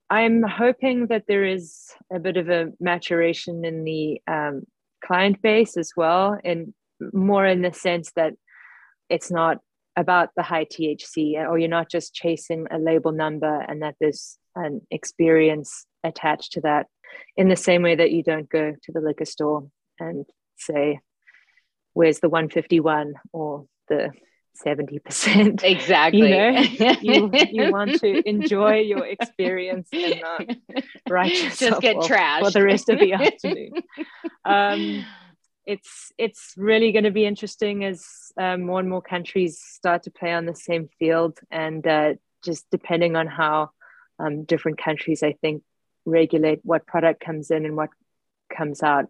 [0.09, 4.63] I'm hoping that there is a bit of a maturation in the um,
[5.05, 6.75] client base as well, and
[7.13, 8.35] more in the sense that
[9.09, 9.59] it's not
[9.97, 14.39] about the high THC, or you're not just chasing a label number, and that there's
[14.55, 16.87] an experience attached to that.
[17.37, 19.67] In the same way that you don't go to the liquor store
[19.99, 21.01] and say,
[21.97, 24.13] "Where's the 151?" or the
[24.65, 25.63] 70%.
[25.65, 26.21] exactly.
[26.21, 26.61] You know,
[27.01, 30.57] you, you want to enjoy your experience and not
[31.09, 33.73] write just get trashed for the rest of the afternoon.
[34.45, 35.05] Um,
[35.65, 38.07] it's it's really going to be interesting as
[38.39, 42.65] um, more and more countries start to play on the same field, and uh, just
[42.71, 43.71] depending on how
[44.21, 45.65] um, different countries, I think,
[46.05, 47.91] regulate what product comes in and what
[48.57, 49.07] comes out,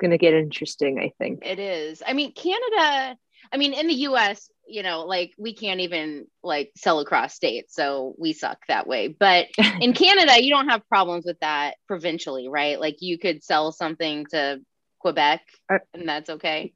[0.00, 1.44] going to get interesting, I think.
[1.44, 2.02] It is.
[2.06, 3.16] I mean, Canada,
[3.52, 7.74] I mean, in the US, you know, like we can't even like sell across states.
[7.74, 9.08] So we suck that way.
[9.08, 9.48] But
[9.80, 12.80] in Canada, you don't have problems with that provincially, right?
[12.80, 14.60] Like you could sell something to
[15.00, 15.42] Quebec
[15.72, 16.72] uh, and that's okay.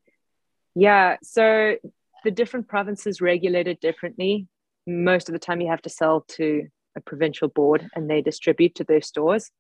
[0.75, 1.17] Yeah.
[1.23, 1.77] So
[2.25, 4.49] the different provinces regulate it differently.
[4.87, 6.67] Most of the time, you have to sell to
[6.97, 9.51] a provincial board and they distribute to their stores.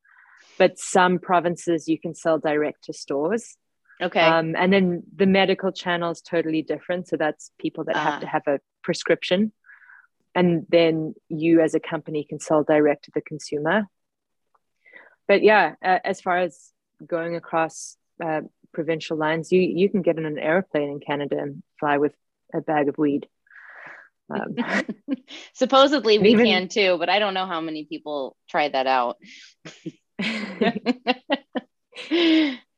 [0.59, 3.57] But some provinces you can sell direct to stores.
[4.01, 4.21] Okay.
[4.21, 7.09] Um, and then the medical channel is totally different.
[7.09, 8.01] So that's people that uh.
[8.01, 8.31] have to ah.
[8.31, 9.53] have a prescription.
[10.35, 13.85] And then you as a company can sell direct to the consumer.
[15.29, 16.71] But yeah, uh, as far as
[17.07, 18.43] going across uh,
[18.73, 22.15] provincial lines, you, you can get in an airplane in Canada and fly with
[22.53, 23.27] a bag of weed.
[24.29, 24.57] Um,
[25.55, 29.19] Supposedly we even, can too, but I don't know how many people try that out.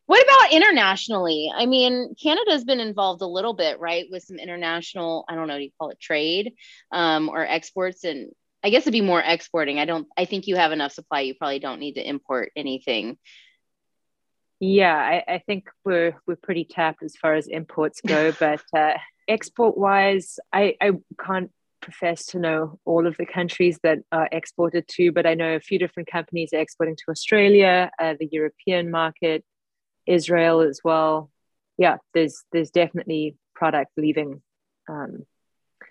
[0.07, 1.53] what about internationally?
[1.55, 5.59] I mean, Canada's been involved a little bit, right, with some international, I don't know,
[5.59, 6.55] do you call it trade
[6.93, 8.05] um, or exports?
[8.05, 8.30] And
[8.62, 9.78] I guess it'd be more exporting.
[9.78, 11.20] I don't, I think you have enough supply.
[11.20, 13.18] You probably don't need to import anything.
[14.59, 18.95] Yeah, I, I think we're we're pretty tapped as far as imports go, but uh,
[19.28, 21.51] export wise, I, I can't
[21.87, 25.61] profess to know all of the countries that are exported to, but I know a
[25.61, 29.45] few different companies are exporting to Australia, uh, the European market,
[30.07, 31.30] Israel as well.
[31.78, 34.43] Yeah, there's there's definitely product leaving
[34.89, 35.24] um,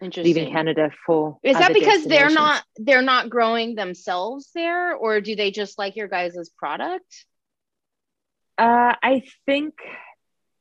[0.02, 1.38] leaving Canada for.
[1.44, 5.96] Is that because they're not they're not growing themselves there, or do they just like
[5.96, 7.26] your guys' product?
[8.58, 9.74] Uh, I think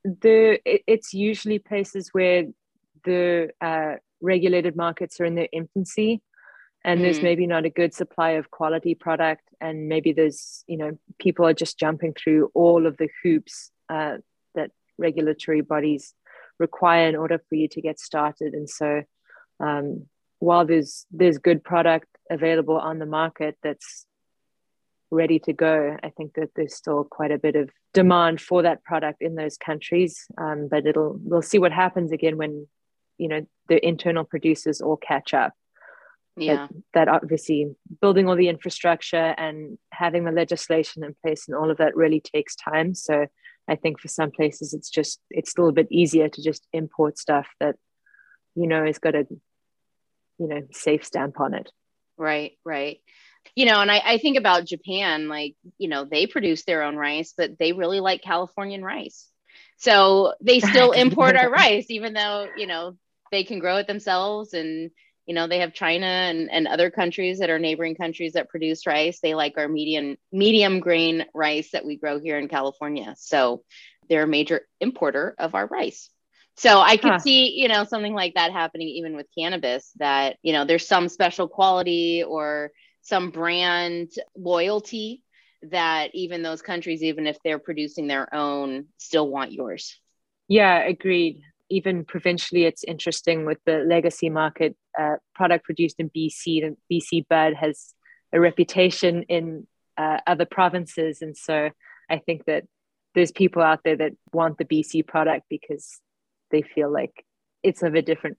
[0.05, 2.45] the it, it's usually places where
[3.05, 6.23] the uh, regulated markets are in their infancy
[6.85, 7.03] and mm.
[7.03, 11.47] there's maybe not a good supply of quality product and maybe there's you know people
[11.47, 14.19] are just jumping through all of the hoops uh,
[14.55, 16.15] that regulatory bodies
[16.59, 19.03] require in order for you to get started and so
[19.61, 20.07] um,
[20.39, 24.07] while there's there's good product available on the market that's
[25.11, 28.83] ready to go i think that there's still quite a bit of demand for that
[28.83, 32.67] product in those countries um, but it'll we'll see what happens again when
[33.19, 35.53] you know the internal producers all catch up.
[36.37, 36.67] Yeah.
[36.67, 41.71] that, that, obviously building all the infrastructure and having the legislation in place and all
[41.71, 42.95] of that really takes time.
[42.95, 43.27] So
[43.69, 47.19] i think for some places it's just it's still a bit easier to just import
[47.19, 47.77] stuff that
[48.55, 49.27] you know has got a
[50.39, 51.71] you know safe stamp on it.
[52.17, 52.99] Right right.
[53.55, 56.97] You know and I, I think about japan like you know they produce their own
[56.97, 59.29] rice but they really like californian rice.
[59.77, 62.97] So they still import our rice even though you know
[63.35, 64.55] they can grow it themselves.
[64.55, 64.91] And
[65.26, 68.87] you know they have china and, and other countries that are neighboring countries that produce
[68.87, 69.20] rice.
[69.20, 73.14] They like our medium medium grain rice that we grow here in california.
[73.18, 73.62] So
[74.09, 76.11] they're a major importer of our rice.
[76.57, 77.18] So i could huh.
[77.18, 81.09] see you know something like that happening even with cannabis that you know there's some
[81.09, 82.70] special quality or
[83.03, 85.22] some brand loyalty
[85.70, 89.99] that even those countries even if they're producing their own still want yours.
[90.49, 96.65] Yeah agreed even provincially, it's interesting with the legacy market uh, product produced in BC.
[96.65, 97.95] And BC Bud has
[98.33, 101.71] a reputation in uh, other provinces, and so
[102.11, 102.65] I think that
[103.15, 106.01] there's people out there that want the BC product because
[106.51, 107.25] they feel like
[107.62, 108.37] it's of a different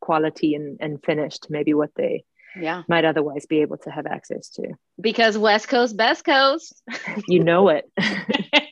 [0.00, 2.24] quality and, and finish to maybe what they
[2.60, 2.82] yeah.
[2.88, 4.74] might otherwise be able to have access to.
[5.00, 6.82] Because west coast best coast.
[7.26, 7.90] You know it.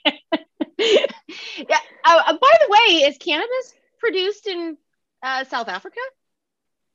[1.69, 1.79] Yeah.
[2.05, 4.77] Uh, by the way is cannabis produced in
[5.23, 6.01] uh, South Africa?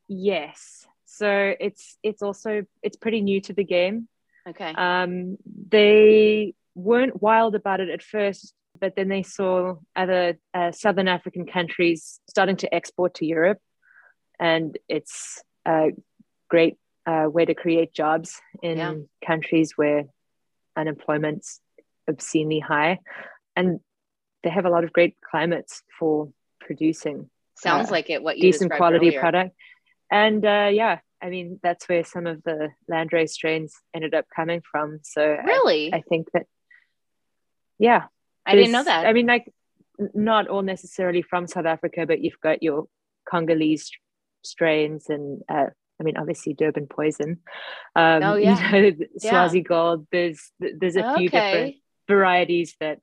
[0.08, 0.86] Yes.
[1.06, 4.08] So it's it's also it's pretty new to the game.
[4.48, 4.74] Okay.
[4.76, 5.38] Um,
[5.70, 11.46] they weren't wild about it at first, but then they saw other uh, Southern African
[11.46, 13.60] countries starting to export to Europe,
[14.40, 15.92] and it's a
[16.50, 18.94] great uh, way to create jobs in yeah.
[19.26, 20.06] countries where
[20.76, 21.62] unemployment's
[22.10, 23.00] obscenely high,
[23.56, 23.80] and
[24.44, 26.30] they have a lot of great climates for
[26.66, 29.20] producing sounds uh, like it what you decent quality earlier.
[29.20, 29.56] product
[30.12, 34.62] and uh, yeah i mean that's where some of the landrace strains ended up coming
[34.70, 36.46] from so really i, I think that
[37.80, 38.06] yeah
[38.46, 39.52] i didn't know that i mean like
[40.14, 42.88] not all necessarily from south africa but you've got your
[43.30, 43.92] congolese
[44.44, 45.68] strains and uh,
[46.00, 47.40] I mean, obviously Durban poison.
[47.96, 49.64] Um, oh yeah, you know, Swazi yeah.
[49.64, 50.08] gold.
[50.12, 51.76] There's there's a few different
[52.08, 53.00] varieties that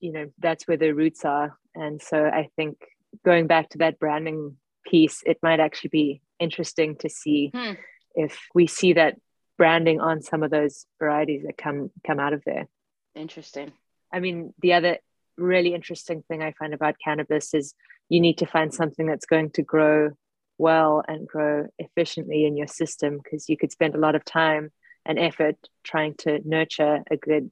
[0.00, 2.78] you know that's where the roots are, and so I think
[3.24, 4.56] going back to that branding
[4.86, 7.72] piece, it might actually be interesting to see hmm.
[8.14, 9.16] if we see that
[9.56, 12.68] branding on some of those varieties that come come out of there.
[13.14, 13.72] Interesting.
[14.12, 14.98] I mean, the other
[15.36, 17.74] really interesting thing I find about cannabis is
[18.08, 20.10] you need to find something that's going to grow
[20.56, 24.70] well and grow efficiently in your system because you could spend a lot of time
[25.04, 27.50] and effort trying to nurture a good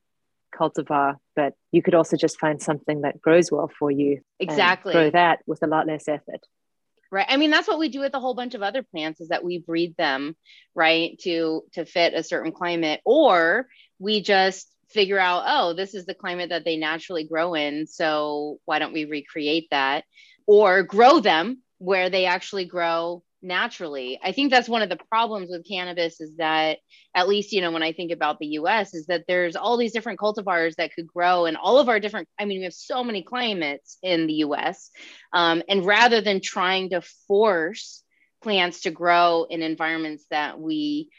[0.59, 4.21] cultivar, but you could also just find something that grows well for you.
[4.41, 4.93] Exactly.
[4.93, 6.41] grow that with a lot less effort.
[7.11, 7.27] Right.
[7.29, 9.45] I mean, that's what we do with a whole bunch of other plants is that
[9.45, 10.37] we breed them,
[10.75, 16.07] right, to to fit a certain climate, or we just figure out, oh, this is
[16.07, 17.87] the climate that they naturally grow in.
[17.87, 20.05] So why don't we recreate that?
[20.47, 24.19] Or grow them where they actually grow naturally.
[24.23, 26.79] I think that's one of the problems with cannabis is that
[27.15, 29.93] at least you know when I think about the US is that there's all these
[29.93, 33.05] different cultivars that could grow in all of our different I mean we have so
[33.05, 34.91] many climates in the US
[35.33, 38.03] um, and rather than trying to force
[38.43, 41.11] plants to grow in environments that we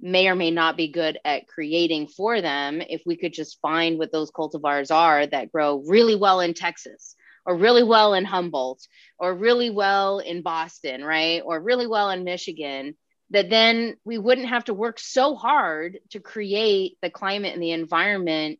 [0.00, 3.98] may or may not be good at creating for them if we could just find
[3.98, 7.14] what those cultivars are that grow really well in Texas
[7.46, 8.86] or really well in Humboldt
[9.18, 11.42] or really well in Boston, right?
[11.44, 12.96] Or really well in Michigan,
[13.30, 17.72] that then we wouldn't have to work so hard to create the climate and the
[17.72, 18.58] environment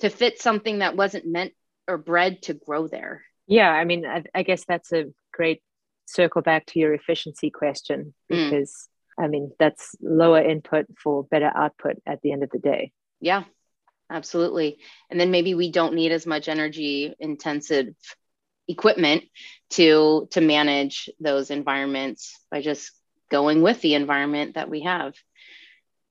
[0.00, 1.52] to fit something that wasn't meant
[1.88, 3.22] or bred to grow there.
[3.46, 5.62] Yeah, I mean, I, I guess that's a great
[6.06, 8.50] circle back to your efficiency question mm.
[8.50, 9.24] because mm.
[9.24, 12.92] I mean, that's lower input for better output at the end of the day.
[13.20, 13.44] Yeah
[14.10, 14.78] absolutely.
[15.10, 17.94] And then maybe we don't need as much energy intensive
[18.68, 19.24] equipment
[19.70, 22.92] to to manage those environments by just
[23.30, 25.14] going with the environment that we have.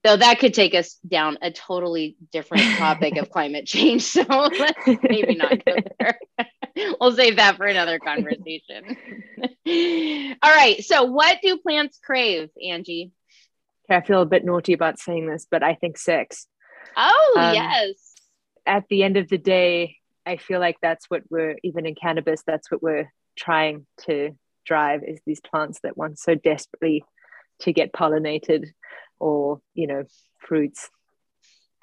[0.03, 4.03] Though that could take us down a totally different topic of climate change.
[4.03, 6.19] So let's maybe not go there.
[6.99, 8.97] We'll save that for another conversation.
[10.43, 10.83] All right.
[10.83, 13.13] So what do plants crave angie?
[13.89, 16.47] Okay, i feel a bit naughty about saying this but i think sex
[16.95, 18.15] Oh, um, yes.
[18.65, 22.41] At the end of the day, I feel like that's what we're, even in cannabis,
[22.45, 24.31] that's what we're trying to
[24.65, 27.03] drive is these plants that want so desperately
[27.59, 28.67] to get pollinated
[29.19, 30.03] or, you know,
[30.39, 30.89] fruits,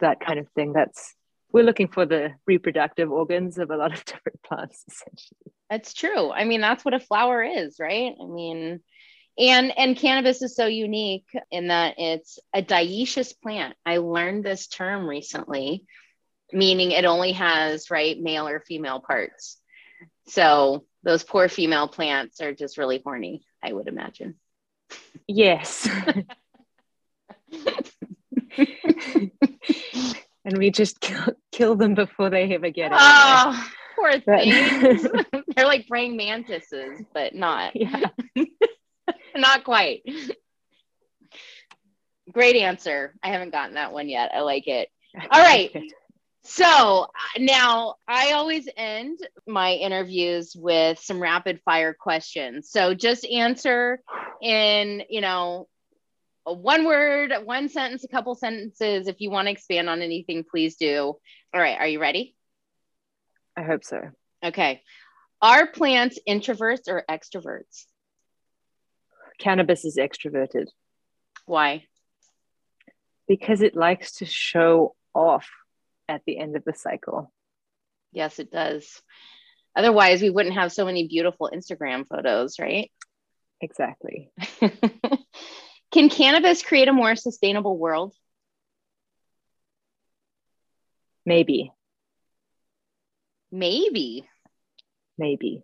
[0.01, 0.73] that kind of thing.
[0.73, 1.15] That's,
[1.53, 5.53] we're looking for the reproductive organs of a lot of different plants, essentially.
[5.71, 6.31] That's true.
[6.31, 8.15] I mean, that's what a flower is, right?
[8.21, 8.81] I mean,
[9.39, 13.75] and and cannabis is so unique in that it's a dioecious plant.
[13.87, 15.87] I learned this term recently
[16.53, 19.59] meaning it only has right male or female parts.
[20.29, 24.37] So those poor female plants are just really horny i would imagine.
[25.27, 25.89] Yes.
[30.45, 32.99] And we just kill, kill, them before they ever get it.
[33.01, 35.07] Oh poor things.
[35.57, 37.75] They're like praying mantises but not.
[37.77, 38.09] Yeah
[39.37, 40.03] Not quite.
[42.31, 43.15] Great answer.
[43.23, 44.31] I haven't gotten that one yet.
[44.35, 44.89] I like it.
[45.31, 45.71] All right.
[46.45, 47.07] So
[47.39, 52.71] now I always end my interviews with some rapid fire questions.
[52.71, 54.01] So just answer
[54.41, 55.69] in, you know,
[56.45, 59.07] one word, one sentence, a couple sentences.
[59.07, 61.17] If you want to expand on anything, please do.
[61.55, 61.79] All right.
[61.79, 62.35] Are you ready?
[63.57, 64.01] I hope so.
[64.45, 64.83] Okay.
[65.41, 67.85] Are plants introverts or extroverts?
[69.39, 70.67] Cannabis is extroverted.
[71.47, 71.85] Why?
[73.29, 75.49] Because it likes to show off
[76.09, 77.33] at the end of the cycle.
[78.13, 79.03] Yes, it does.
[79.75, 82.91] Otherwise, we wouldn't have so many beautiful Instagram photos, right?
[83.61, 84.31] Exactly.
[85.93, 88.15] Can cannabis create a more sustainable world?
[91.25, 91.73] Maybe.
[93.51, 94.29] Maybe.
[95.17, 95.63] Maybe.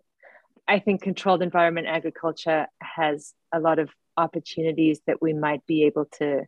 [0.69, 6.05] I think controlled environment agriculture has a lot of opportunities that we might be able
[6.19, 6.43] to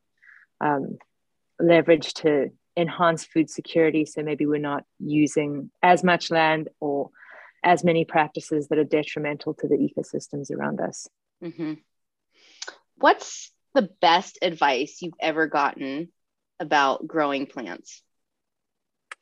[0.63, 0.99] um,
[1.59, 4.05] leverage to enhance food security.
[4.05, 7.09] So maybe we're not using as much land or
[7.63, 11.07] as many practices that are detrimental to the ecosystems around us.
[11.43, 11.73] Mm-hmm.
[12.97, 16.09] What's the best advice you've ever gotten
[16.59, 18.03] about growing plants?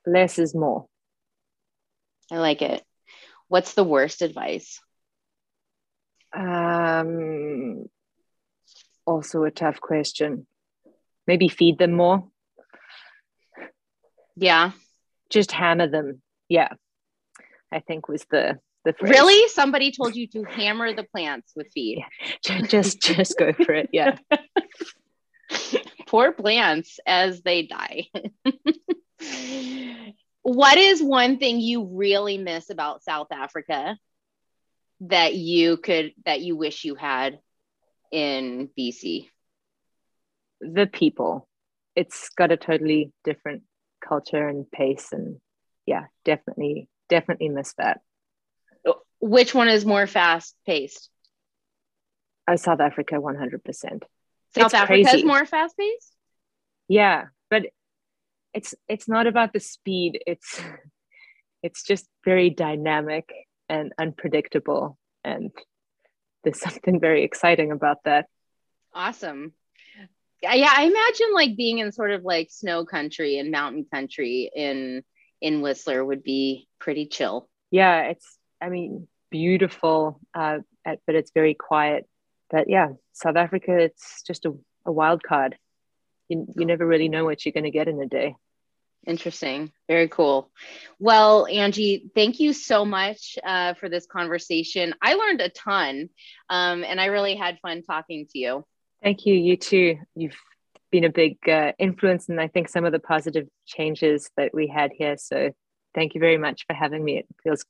[0.06, 0.88] Less is more.
[2.30, 2.84] I like it.
[3.48, 4.82] What's the worst advice?
[6.36, 7.86] Um,
[9.06, 10.46] also a tough question.
[11.28, 12.28] Maybe feed them more.
[14.36, 14.72] Yeah.
[15.30, 16.22] Just hammer them.
[16.48, 16.70] Yeah.
[17.72, 19.12] I think was the the phrase.
[19.12, 19.48] Really?
[19.50, 22.04] Somebody told you to hammer the plants with feed.
[22.48, 22.62] Yeah.
[22.62, 23.90] Just just go for it.
[23.92, 24.18] Yeah.
[26.08, 28.08] Poor plants as they die.
[30.42, 33.98] what is one thing you really miss about South Africa
[35.02, 37.40] that you could that you wish you had
[38.12, 39.30] in BC?
[40.62, 41.48] The people.
[41.96, 43.64] It's got a totally different
[44.06, 45.38] culture and pace and
[45.86, 48.02] yeah, definitely definitely miss that.
[49.22, 51.10] Which one is more fast paced?
[52.48, 53.60] Oh, South Africa, 100%.
[53.62, 54.04] South
[54.56, 56.16] It's Africa is more fast paced?
[56.88, 57.68] Yeah, but
[58.54, 60.22] it's it's not about the speed.
[60.26, 60.62] It's
[61.64, 63.30] it's just very dynamic
[63.70, 65.52] and unpredictable and
[66.44, 68.26] there's something very exciting about that.
[68.94, 69.54] Awesome.
[70.42, 75.04] Yeah, I imagine like being in sort of like snow country and mountain country in
[75.42, 77.50] in Whistler would be pretty chill.
[77.72, 82.08] Yeah, it's I mean beautiful uh at- but it's very quiet.
[82.50, 84.54] But yeah, South Africa it's just a,
[84.86, 85.58] a wild card.
[86.30, 88.36] You you never really know what you're going to get in a day.
[89.08, 89.72] Interesting.
[89.88, 90.52] Very cool.
[91.00, 94.94] Well, Angie, thank you so much uh, for this conversation.
[95.02, 96.10] I learned a ton
[96.50, 98.66] um, and I really had fun talking to you.
[99.02, 99.34] Thank you.
[99.34, 99.98] You too.
[100.16, 100.38] You've
[100.92, 104.68] been a big uh, influence, and I think some of the positive changes that we
[104.68, 105.16] had here.
[105.18, 105.52] So,
[105.96, 107.20] thank you very much for having me.
[107.20, 107.64] It feels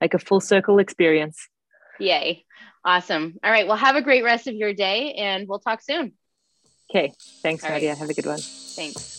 [0.00, 1.48] like a full circle experience.
[1.98, 2.44] Yay.
[2.84, 3.36] Awesome.
[3.42, 3.66] All right.
[3.66, 6.12] Well, have a great rest of your day and we'll talk soon.
[6.90, 7.12] Okay.
[7.42, 7.76] Thanks, All right.
[7.76, 7.94] Nadia.
[7.94, 8.38] Have a good one.
[8.38, 9.15] Thanks.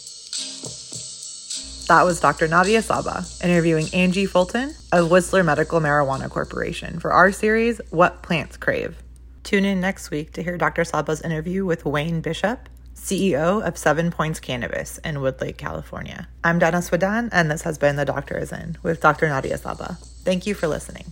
[1.87, 2.49] That was Dr.
[2.49, 8.57] Nadia Sabeh interviewing Angie Fulton of Whistler Medical Marijuana Corporation for our series, What Plants
[8.57, 9.01] Crave.
[9.43, 10.83] Tune in next week to hear Dr.
[10.83, 16.27] Sabeh's interview with Wayne Bishop, CEO of Seven Points Cannabis in Woodlake, California.
[16.43, 19.29] I'm Dana Swadan, and this has been The Doctor Is In with Dr.
[19.29, 19.97] Nadia Sabeh.
[20.25, 21.05] Thank you for listening.